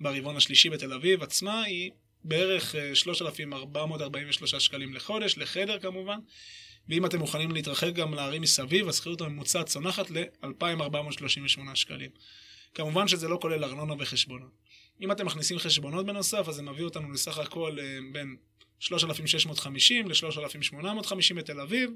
ברבעון 0.00 0.36
השלישי 0.36 0.70
בתל 0.70 0.92
אביב 0.92 1.22
עצמה, 1.22 1.62
היא 1.62 1.90
בערך 2.24 2.74
אה, 2.74 2.94
3,443 2.94 4.54
שקלים 4.54 4.94
לחודש, 4.94 5.38
לחדר 5.38 5.78
כמובן. 5.78 6.18
ואם 6.88 7.06
אתם 7.06 7.18
מוכנים 7.18 7.50
להתרחק 7.50 7.92
גם 7.92 8.14
לערים 8.14 8.42
מסביב, 8.42 8.88
השכירות 8.88 9.20
הממוצעת 9.20 9.66
צונחת 9.66 10.10
ל-2,438 10.10 11.74
שקלים. 11.74 12.10
כמובן 12.74 13.08
שזה 13.08 13.28
לא 13.28 13.38
כולל 13.40 13.64
ארנונה 13.64 13.94
וחשבונות. 13.98 14.50
אם 15.00 15.12
אתם 15.12 15.26
מכניסים 15.26 15.58
חשבונות 15.58 16.06
בנוסף, 16.06 16.48
אז 16.48 16.54
זה 16.54 16.62
מביא 16.62 16.84
אותנו 16.84 17.12
לסך 17.12 17.38
הכל 17.38 17.76
אה, 17.80 17.98
בין 18.12 18.36
3,650 18.80 20.08
ל-3,850 20.08 21.34
בתל 21.34 21.60
אביב, 21.60 21.90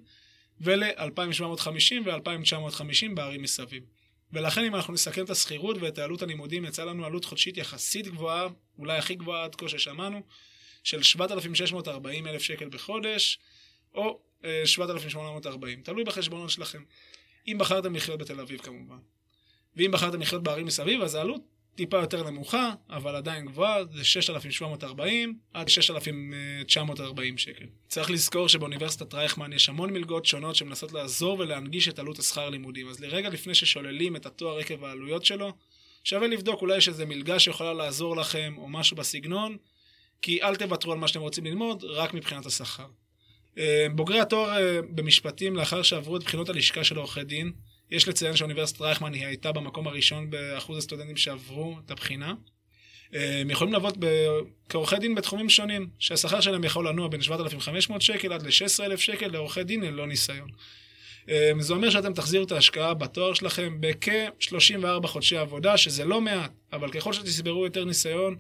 ול-2,750 0.60 1.94
ו-2,950 2.04 3.14
בערים 3.14 3.42
מסביב. 3.42 3.84
ולכן 4.32 4.64
אם 4.64 4.74
אנחנו 4.74 4.92
נסכם 4.92 5.24
את 5.24 5.30
השכירות 5.30 5.76
ואת 5.80 5.98
העלות 5.98 6.22
הלימודים, 6.22 6.64
יצא 6.64 6.84
לנו 6.84 7.04
עלות 7.04 7.24
חודשית 7.24 7.56
יחסית 7.56 8.06
גבוהה, 8.06 8.46
אולי 8.78 8.98
הכי 8.98 9.14
גבוהה 9.14 9.44
עד 9.44 9.54
כה 9.54 9.68
ששמענו, 9.68 10.22
של 10.84 11.02
7,640 11.02 12.26
אלף 12.26 12.42
שקל 12.42 12.68
בחודש, 12.68 13.38
או 13.94 14.20
אה, 14.44 14.62
7,840, 14.64 15.82
תלוי 15.82 16.04
בחשבונות 16.04 16.50
שלכם. 16.50 16.82
אם 17.46 17.56
בחרתם 17.58 17.94
לחיות 17.94 18.18
בתל 18.18 18.40
אביב 18.40 18.60
כמובן. 18.60 18.98
ואם 19.76 19.90
בחרתם 19.92 20.20
לחיות 20.20 20.42
בערים 20.42 20.66
מסביב, 20.66 21.02
אז 21.02 21.14
העלות 21.14 21.40
טיפה 21.74 21.96
יותר 21.96 22.30
נמוכה, 22.30 22.72
אבל 22.90 23.16
עדיין 23.16 23.46
גבוהה, 23.46 23.84
זה 23.84 24.04
6,740 24.04 25.38
עד 25.54 25.68
6,940 25.68 27.38
שקל. 27.38 27.66
צריך 27.88 28.10
לזכור 28.10 28.48
שבאוניברסיטת 28.48 29.14
רייכמן 29.14 29.52
יש 29.52 29.68
המון 29.68 29.92
מלגות 29.92 30.26
שונות 30.26 30.56
שמנסות 30.56 30.92
לעזור 30.92 31.38
ולהנגיש 31.38 31.88
את 31.88 31.98
עלות 31.98 32.18
השכר 32.18 32.50
לימודים. 32.50 32.88
אז 32.88 33.00
לרגע 33.00 33.28
לפני 33.28 33.54
ששוללים 33.54 34.16
את 34.16 34.26
התואר 34.26 34.58
עקב 34.58 34.84
העלויות 34.84 35.24
שלו, 35.24 35.52
שווה 36.04 36.28
לבדוק 36.28 36.62
אולי 36.62 36.76
יש 36.76 36.88
איזה 36.88 37.06
מלגה 37.06 37.38
שיכולה 37.38 37.72
לעזור 37.72 38.16
לכם 38.16 38.54
או 38.58 38.68
משהו 38.68 38.96
בסגנון, 38.96 39.56
כי 40.22 40.42
אל 40.42 40.56
תוותרו 40.56 40.92
על 40.92 40.98
מה 40.98 41.08
שאתם 41.08 41.20
רוצים 41.20 41.44
ללמוד, 41.44 41.84
רק 41.84 42.14
מבחינת 42.14 42.46
השכר. 42.46 42.86
אה, 43.58 43.86
בוגרי 43.94 44.20
התואר 44.20 44.50
אה, 44.50 44.82
במשפטים, 44.82 45.56
לאחר 45.56 45.82
שעברו 45.82 46.16
את 46.16 46.22
בחינות 46.22 46.48
הלשכה 46.48 46.84
של 46.84 46.96
עורכי 46.96 47.24
דין, 47.24 47.52
יש 47.92 48.08
לציין 48.08 48.36
שאוניברסיטת 48.36 48.80
רייכמן 48.80 49.14
היא 49.14 49.26
הייתה 49.26 49.52
במקום 49.52 49.86
הראשון 49.86 50.30
באחוז 50.30 50.78
הסטודנטים 50.78 51.16
שעברו 51.16 51.76
את 51.84 51.90
הבחינה. 51.90 52.34
הם 53.12 53.50
יכולים 53.50 53.72
לעבוד 53.72 53.96
ב... 54.04 54.26
כעורכי 54.68 54.98
דין 54.98 55.14
בתחומים 55.14 55.48
שונים, 55.48 55.88
שהשכר 55.98 56.40
שלהם 56.40 56.64
יכול 56.64 56.88
לנוע 56.88 57.08
בין 57.08 57.22
7,500 57.22 58.02
שקל 58.02 58.32
עד 58.32 58.42
ל-16,000 58.42 58.96
שקל 58.96 59.26
לעורכי 59.26 59.64
דין 59.64 59.80
ללא 59.80 60.06
ניסיון. 60.06 60.48
זה 61.58 61.72
אומר 61.72 61.90
שאתם 61.90 62.12
תחזירו 62.12 62.44
את 62.44 62.52
ההשקעה 62.52 62.94
בתואר 62.94 63.34
שלכם 63.34 63.76
בכ-34 63.80 65.06
חודשי 65.06 65.36
עבודה, 65.36 65.76
שזה 65.76 66.04
לא 66.04 66.20
מעט, 66.20 66.52
אבל 66.72 66.90
ככל 66.90 67.12
שתצברו 67.12 67.64
יותר 67.64 67.84
ניסיון, 67.84 68.36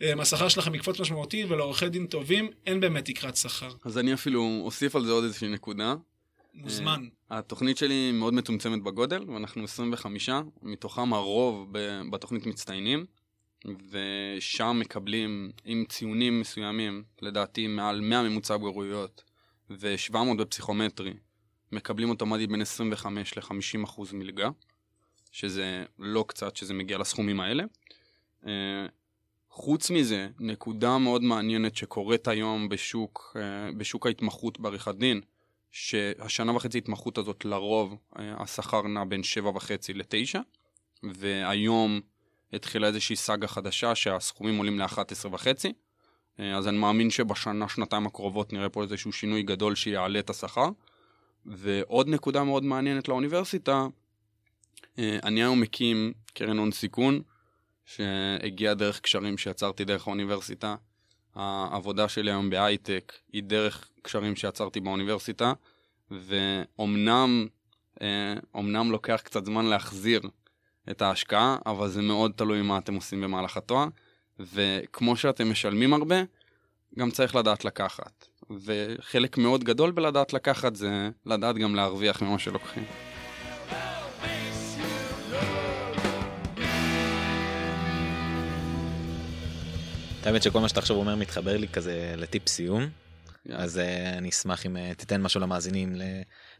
השכר 0.00 0.48
שלכם 0.48 0.74
יקפוץ 0.74 1.00
משמעותית, 1.00 1.46
ולעורכי 1.48 1.88
דין 1.88 2.06
טובים 2.06 2.50
אין 2.66 2.80
באמת 2.80 3.04
תקרת 3.04 3.36
שכר. 3.36 3.70
אז 3.84 3.98
אני 3.98 4.14
אפילו 4.14 4.60
אוסיף 4.64 4.96
על 4.96 5.04
זה 5.04 5.12
עוד 5.12 5.24
איזושהי 5.24 5.48
נקודה. 5.48 5.94
מוזמן. 6.54 7.08
אה, 7.32 7.38
התוכנית 7.38 7.76
שלי 7.76 8.12
מאוד 8.12 8.34
מצומצמת 8.34 8.82
בגודל, 8.82 9.30
ואנחנו 9.30 9.64
25, 9.64 10.28
מתוכם 10.62 11.12
הרוב 11.12 11.68
בתוכנית 12.10 12.46
מצטיינים, 12.46 13.06
ושם 13.90 14.76
מקבלים 14.80 15.52
עם 15.64 15.84
ציונים 15.88 16.40
מסוימים, 16.40 17.04
לדעתי 17.22 17.66
מעל 17.66 18.00
100 18.00 18.22
ממוצע 18.22 18.56
בגרויות, 18.56 19.22
ו-700 19.70 20.16
בפסיכומטרי, 20.38 21.14
מקבלים 21.72 22.10
אוטומטית 22.10 22.50
בין 22.50 22.62
25 22.62 23.38
ל-50 23.38 23.84
אחוז 23.84 24.12
מלגה, 24.12 24.48
שזה 25.32 25.84
לא 25.98 26.24
קצת 26.28 26.56
שזה 26.56 26.74
מגיע 26.74 26.98
לסכומים 26.98 27.40
האלה. 27.40 27.64
אה, 28.46 28.86
חוץ 29.50 29.90
מזה, 29.90 30.28
נקודה 30.40 30.98
מאוד 30.98 31.22
מעניינת 31.22 31.76
שקורית 31.76 32.28
היום 32.28 32.68
בשוק, 32.68 33.36
אה, 33.36 33.72
בשוק 33.76 34.06
ההתמחות 34.06 34.60
בעריכת 34.60 34.94
דין, 34.94 35.20
שהשנה 35.72 36.56
וחצי 36.56 36.78
התמחות 36.78 37.18
הזאת 37.18 37.44
לרוב 37.44 37.96
אה, 38.18 38.42
השכר 38.42 38.82
נע 38.82 39.04
בין 39.04 39.22
שבע 39.22 39.50
וחצי 39.50 39.94
לתשע, 39.94 40.40
והיום 41.02 42.00
התחילה 42.52 42.86
איזושהי 42.86 43.16
סאגה 43.16 43.46
חדשה 43.46 43.94
שהסכומים 43.94 44.58
עולים 44.58 44.78
ל-11 44.78 45.28
וחצי, 45.32 45.72
אה, 46.40 46.56
אז 46.56 46.68
אני 46.68 46.78
מאמין 46.78 47.10
שבשנה, 47.10 47.68
שנתיים 47.68 48.06
הקרובות 48.06 48.52
נראה 48.52 48.68
פה 48.68 48.82
איזשהו 48.82 49.12
שינוי 49.12 49.42
גדול 49.42 49.74
שיעלה 49.74 50.18
את 50.18 50.30
השכר. 50.30 50.68
ועוד 51.46 52.08
נקודה 52.08 52.44
מאוד 52.44 52.64
מעניינת 52.64 53.08
לאוניברסיטה, 53.08 53.86
אה, 54.98 55.18
אני 55.24 55.42
היום 55.42 55.60
מקים 55.60 56.12
קרן 56.34 56.58
הון 56.58 56.72
סיכון, 56.72 57.22
שהגיע 57.84 58.74
דרך 58.74 59.00
קשרים 59.00 59.38
שיצרתי 59.38 59.84
דרך 59.84 60.06
האוניברסיטה. 60.06 60.74
העבודה 61.34 62.08
שלי 62.08 62.30
היום 62.30 62.50
בהייטק 62.50 63.12
היא 63.32 63.42
דרך 63.42 63.88
קשרים 64.02 64.36
שיצרתי 64.36 64.80
באוניברסיטה, 64.80 65.52
ואומנם 66.10 67.46
אומנם 68.54 68.90
לוקח 68.90 69.20
קצת 69.24 69.44
זמן 69.44 69.64
להחזיר 69.64 70.20
את 70.90 71.02
ההשקעה, 71.02 71.56
אבל 71.66 71.88
זה 71.88 72.02
מאוד 72.02 72.32
תלוי 72.36 72.62
מה 72.62 72.78
אתם 72.78 72.94
עושים 72.94 73.20
במהלך 73.20 73.56
התואר, 73.56 73.86
וכמו 74.40 75.16
שאתם 75.16 75.50
משלמים 75.50 75.94
הרבה, 75.94 76.16
גם 76.98 77.10
צריך 77.10 77.34
לדעת 77.34 77.64
לקחת. 77.64 78.26
וחלק 78.50 79.38
מאוד 79.38 79.64
גדול 79.64 79.90
בלדעת 79.90 80.32
לקחת 80.32 80.76
זה 80.76 81.10
לדעת 81.26 81.56
גם 81.56 81.74
להרוויח 81.74 82.22
ממה 82.22 82.38
שלוקחים. 82.38 83.11
האמת 90.24 90.42
שכל 90.42 90.60
מה 90.60 90.68
שאתה 90.68 90.80
עכשיו 90.80 90.96
אומר 90.96 91.16
מתחבר 91.16 91.56
לי 91.56 91.68
כזה 91.68 92.14
לטיפ 92.16 92.48
סיום. 92.48 92.88
אז 93.50 93.76
uh, 93.76 94.18
אני 94.18 94.28
אשמח 94.28 94.66
אם 94.66 94.76
uh, 94.76 94.94
תיתן 94.94 95.22
משהו 95.22 95.40
למאזינים, 95.40 95.94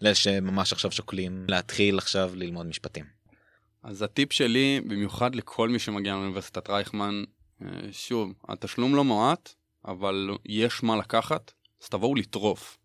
לאלה 0.00 0.14
שממש 0.14 0.72
עכשיו 0.72 0.92
שוקלים 0.92 1.46
להתחיל 1.48 1.98
עכשיו 1.98 2.32
ללמוד 2.34 2.66
משפטים. 2.66 3.04
אז 3.82 4.02
הטיפ 4.02 4.32
שלי, 4.32 4.80
במיוחד 4.86 5.34
לכל 5.34 5.68
מי 5.68 5.78
שמגיע 5.78 6.14
לאוניברסיטת 6.14 6.70
רייכמן, 6.70 7.24
uh, 7.62 7.64
שוב, 7.92 8.32
התשלום 8.48 8.94
לא 8.94 9.04
מועט, 9.04 9.54
אבל 9.88 10.30
יש 10.46 10.82
מה 10.82 10.96
לקחת, 10.96 11.52
אז 11.82 11.88
תבואו 11.88 12.14
לטרוף. 12.14 12.78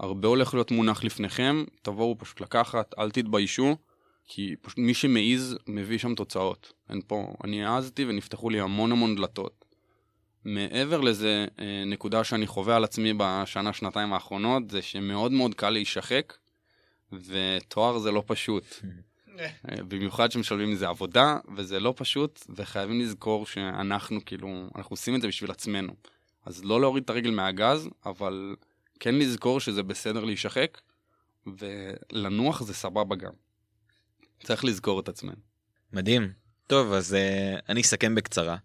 הרבה 0.00 0.28
הולך 0.28 0.54
להיות 0.54 0.70
מונח 0.70 1.04
לפניכם, 1.04 1.64
תבואו 1.82 2.18
פשוט 2.18 2.40
לקחת, 2.40 2.94
אל 2.98 3.10
תתביישו, 3.10 3.76
כי 4.26 4.54
פשוט 4.62 4.78
מי 4.78 4.94
שמעיז 4.94 5.56
מביא 5.66 5.98
שם 5.98 6.14
תוצאות. 6.14 6.72
אין 6.90 7.00
פה, 7.06 7.34
אני 7.44 7.64
העזתי 7.64 8.04
ונפתחו 8.04 8.50
לי 8.50 8.60
המון 8.60 8.92
המון 8.92 9.16
דלתות. 9.16 9.65
מעבר 10.46 11.00
לזה, 11.00 11.46
אה, 11.58 11.84
נקודה 11.86 12.24
שאני 12.24 12.46
חווה 12.46 12.76
על 12.76 12.84
עצמי 12.84 13.12
בשנה, 13.16 13.72
שנתיים 13.72 14.12
האחרונות, 14.12 14.70
זה 14.70 14.82
שמאוד 14.82 15.32
מאוד 15.32 15.54
קל 15.54 15.70
להישחק, 15.70 16.34
ותואר 17.12 17.98
זה 17.98 18.10
לא 18.10 18.22
פשוט. 18.26 18.64
אה, 19.38 19.82
במיוחד 19.88 20.32
שמשלבים 20.32 20.70
מזה 20.70 20.88
עבודה, 20.88 21.38
וזה 21.56 21.80
לא 21.80 21.94
פשוט, 21.96 22.46
וחייבים 22.48 23.00
לזכור 23.00 23.46
שאנחנו 23.46 24.24
כאילו, 24.24 24.68
אנחנו 24.76 24.94
עושים 24.94 25.14
את 25.14 25.20
זה 25.20 25.28
בשביל 25.28 25.50
עצמנו. 25.50 25.92
אז 26.44 26.64
לא 26.64 26.80
להוריד 26.80 27.04
את 27.04 27.10
הרגל 27.10 27.30
מהגז, 27.30 27.88
אבל 28.06 28.56
כן 29.00 29.14
לזכור 29.14 29.60
שזה 29.60 29.82
בסדר 29.82 30.24
להישחק, 30.24 30.80
ולנוח 31.46 32.62
זה 32.62 32.74
סבבה 32.74 33.16
גם. 33.16 33.32
צריך 34.42 34.64
לזכור 34.64 35.00
את 35.00 35.08
עצמנו. 35.08 35.40
מדהים. 35.92 36.32
טוב, 36.66 36.92
אז 36.92 37.12
uh, 37.12 37.62
אני 37.68 37.80
אסכם 37.80 38.14
בקצרה. 38.14 38.56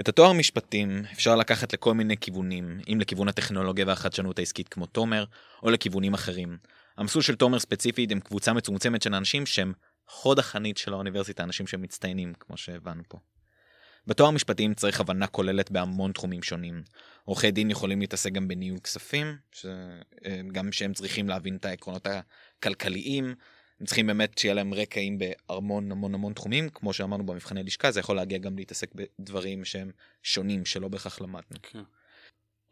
את 0.00 0.08
התואר 0.08 0.32
משפטים 0.32 1.02
אפשר 1.12 1.36
לקחת 1.36 1.72
לכל 1.72 1.94
מיני 1.94 2.16
כיוונים, 2.16 2.80
אם 2.92 3.00
לכיוון 3.00 3.28
הטכנולוגיה 3.28 3.86
והחדשנות 3.86 4.38
העסקית 4.38 4.68
כמו 4.68 4.86
תומר, 4.86 5.24
או 5.62 5.70
לכיוונים 5.70 6.14
אחרים. 6.14 6.58
המסלול 6.96 7.22
של 7.22 7.36
תומר 7.36 7.58
ספציפית 7.58 8.12
הם 8.12 8.20
קבוצה 8.20 8.52
מצומצמת 8.52 9.02
של 9.02 9.14
אנשים 9.14 9.46
שהם 9.46 9.72
חוד 10.06 10.38
החנית 10.38 10.78
של 10.78 10.92
האוניברסיטה, 10.92 11.42
אנשים 11.42 11.66
שמצטיינים, 11.66 12.34
כמו 12.40 12.56
שהבנו 12.56 13.02
פה. 13.08 13.18
בתואר 14.06 14.30
משפטים 14.30 14.74
צריך 14.74 15.00
הבנה 15.00 15.26
כוללת 15.26 15.70
בהמון 15.70 16.12
תחומים 16.12 16.42
שונים. 16.42 16.82
עורכי 17.24 17.50
דין 17.50 17.70
יכולים 17.70 18.00
להתעסק 18.00 18.32
גם 18.32 18.48
בניהול 18.48 18.78
כספים, 18.78 19.36
גם 20.52 20.72
שהם 20.72 20.92
צריכים 20.92 21.28
להבין 21.28 21.56
את 21.56 21.64
העקרונות 21.64 22.06
הכלכליים, 22.06 23.34
הם 23.80 23.86
צריכים 23.86 24.06
באמת 24.06 24.38
שיהיה 24.38 24.54
להם 24.54 24.74
רקעים 24.74 25.18
בהמון 25.18 25.92
המון 25.92 26.14
המון 26.14 26.32
תחומים, 26.32 26.68
כמו 26.68 26.92
שאמרנו 26.92 27.26
במבחני 27.26 27.62
לשכה, 27.62 27.90
זה 27.90 28.00
יכול 28.00 28.16
להגיע 28.16 28.38
גם 28.38 28.56
להתעסק 28.56 28.90
בדברים 28.94 29.64
שהם 29.64 29.90
שונים, 30.22 30.64
שלא 30.64 30.88
בהכרח 30.88 31.20
למדנו. 31.20 31.56
Okay. 31.56 31.72
כן. 31.72 31.82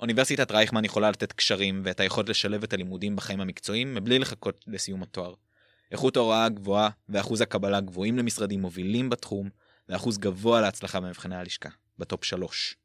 אוניברסיטת 0.00 0.50
רייכמן 0.50 0.84
יכולה 0.84 1.10
לתת 1.10 1.32
קשרים 1.32 1.82
ואת 1.84 2.00
היכולת 2.00 2.28
לשלב 2.28 2.62
את 2.62 2.72
הלימודים 2.72 3.16
בחיים 3.16 3.40
המקצועיים 3.40 3.94
מבלי 3.94 4.18
לחכות 4.18 4.64
לסיום 4.66 5.02
התואר. 5.02 5.34
איכות 5.90 6.16
ההוראה 6.16 6.48
גבוהה 6.48 6.90
ואחוז 7.08 7.40
הקבלה 7.40 7.80
גבוהים 7.80 8.18
למשרדים 8.18 8.60
מובילים 8.60 9.10
בתחום, 9.10 9.48
ואחוז 9.88 10.18
גבוה 10.18 10.60
להצלחה 10.60 11.00
במבחני 11.00 11.36
הלשכה, 11.36 11.68
בטופ 11.98 12.24
3. 12.24 12.76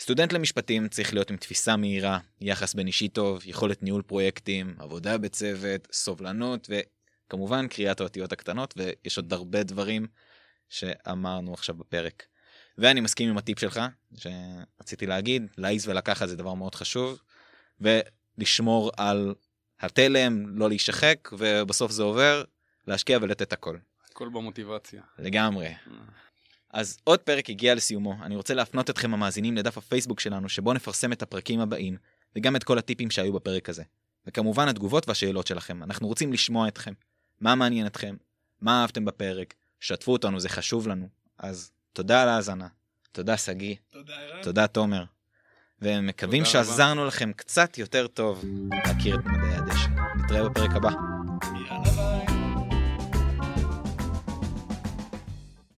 סטודנט 0.00 0.32
למשפטים 0.32 0.88
צריך 0.88 1.14
להיות 1.14 1.30
עם 1.30 1.36
תפיסה 1.36 1.76
מהירה, 1.76 2.18
יחס 2.40 2.74
בין 2.74 2.86
אישי 2.86 3.08
טוב, 3.08 3.42
יכולת 3.46 3.82
ניהול 3.82 4.02
פרויקטים, 4.02 4.74
עבודה 4.78 5.18
בצוות, 5.18 5.88
סובלנות 5.92 6.70
כמובן 7.30 7.68
קריאת 7.68 8.00
האותיות 8.00 8.32
הקטנות 8.32 8.74
ויש 8.76 9.16
עוד 9.16 9.32
הרבה 9.32 9.62
דברים 9.62 10.06
שאמרנו 10.68 11.54
עכשיו 11.54 11.74
בפרק. 11.74 12.22
ואני 12.78 13.00
מסכים 13.00 13.30
עם 13.30 13.38
הטיפ 13.38 13.58
שלך 13.58 13.80
שרציתי 14.16 15.06
להגיד 15.06 15.46
להעיז 15.58 15.88
ולקחת 15.88 16.28
זה 16.28 16.36
דבר 16.36 16.54
מאוד 16.54 16.74
חשוב 16.74 17.18
ולשמור 17.80 18.90
על 18.96 19.34
התלם 19.80 20.58
לא 20.58 20.68
להישחק 20.68 21.28
ובסוף 21.32 21.92
זה 21.92 22.02
עובר 22.02 22.44
להשקיע 22.86 23.18
ולתת 23.22 23.52
הכל. 23.52 23.76
הכל 24.10 24.28
במוטיבציה. 24.28 25.02
לגמרי. 25.18 25.74
אז 26.70 26.98
עוד 27.04 27.20
פרק 27.20 27.50
הגיע 27.50 27.74
לסיומו 27.74 28.14
אני 28.22 28.36
רוצה 28.36 28.54
להפנות 28.54 28.90
אתכם 28.90 29.14
המאזינים 29.14 29.56
לדף 29.56 29.78
הפייסבוק 29.78 30.20
שלנו 30.20 30.48
שבו 30.48 30.72
נפרסם 30.72 31.12
את 31.12 31.22
הפרקים 31.22 31.60
הבאים 31.60 31.96
וגם 32.36 32.56
את 32.56 32.64
כל 32.64 32.78
הטיפים 32.78 33.10
שהיו 33.10 33.32
בפרק 33.32 33.68
הזה. 33.68 33.82
וכמובן 34.26 34.68
התגובות 34.68 35.08
והשאלות 35.08 35.46
שלכם 35.46 35.82
אנחנו 35.82 36.08
רוצים 36.08 36.32
לשמוע 36.32 36.68
אתכם. 36.68 36.92
מה 37.40 37.54
מעניין 37.54 37.86
אתכם, 37.86 38.16
מה 38.60 38.82
אהבתם 38.82 39.04
בפרק, 39.04 39.54
שתפו 39.80 40.12
אותנו, 40.12 40.40
זה 40.40 40.48
חשוב 40.48 40.88
לנו. 40.88 41.08
אז 41.38 41.70
תודה 41.92 42.22
על 42.22 42.28
ההאזנה, 42.28 42.68
תודה 43.12 43.36
שגיא, 43.36 43.76
תודה 43.90 44.14
תודה 44.42 44.66
תומר, 44.66 45.04
ומקווים 45.82 46.44
שעזרנו 46.44 47.06
לכם 47.06 47.32
קצת 47.32 47.78
יותר 47.78 48.06
טוב 48.06 48.44
להכיר 48.86 49.14
את 49.14 49.24
מדעי 49.24 49.54
הדשא. 49.54 49.88
נתראה 50.16 50.48
בפרק 50.48 50.70
הבא. 50.74 50.90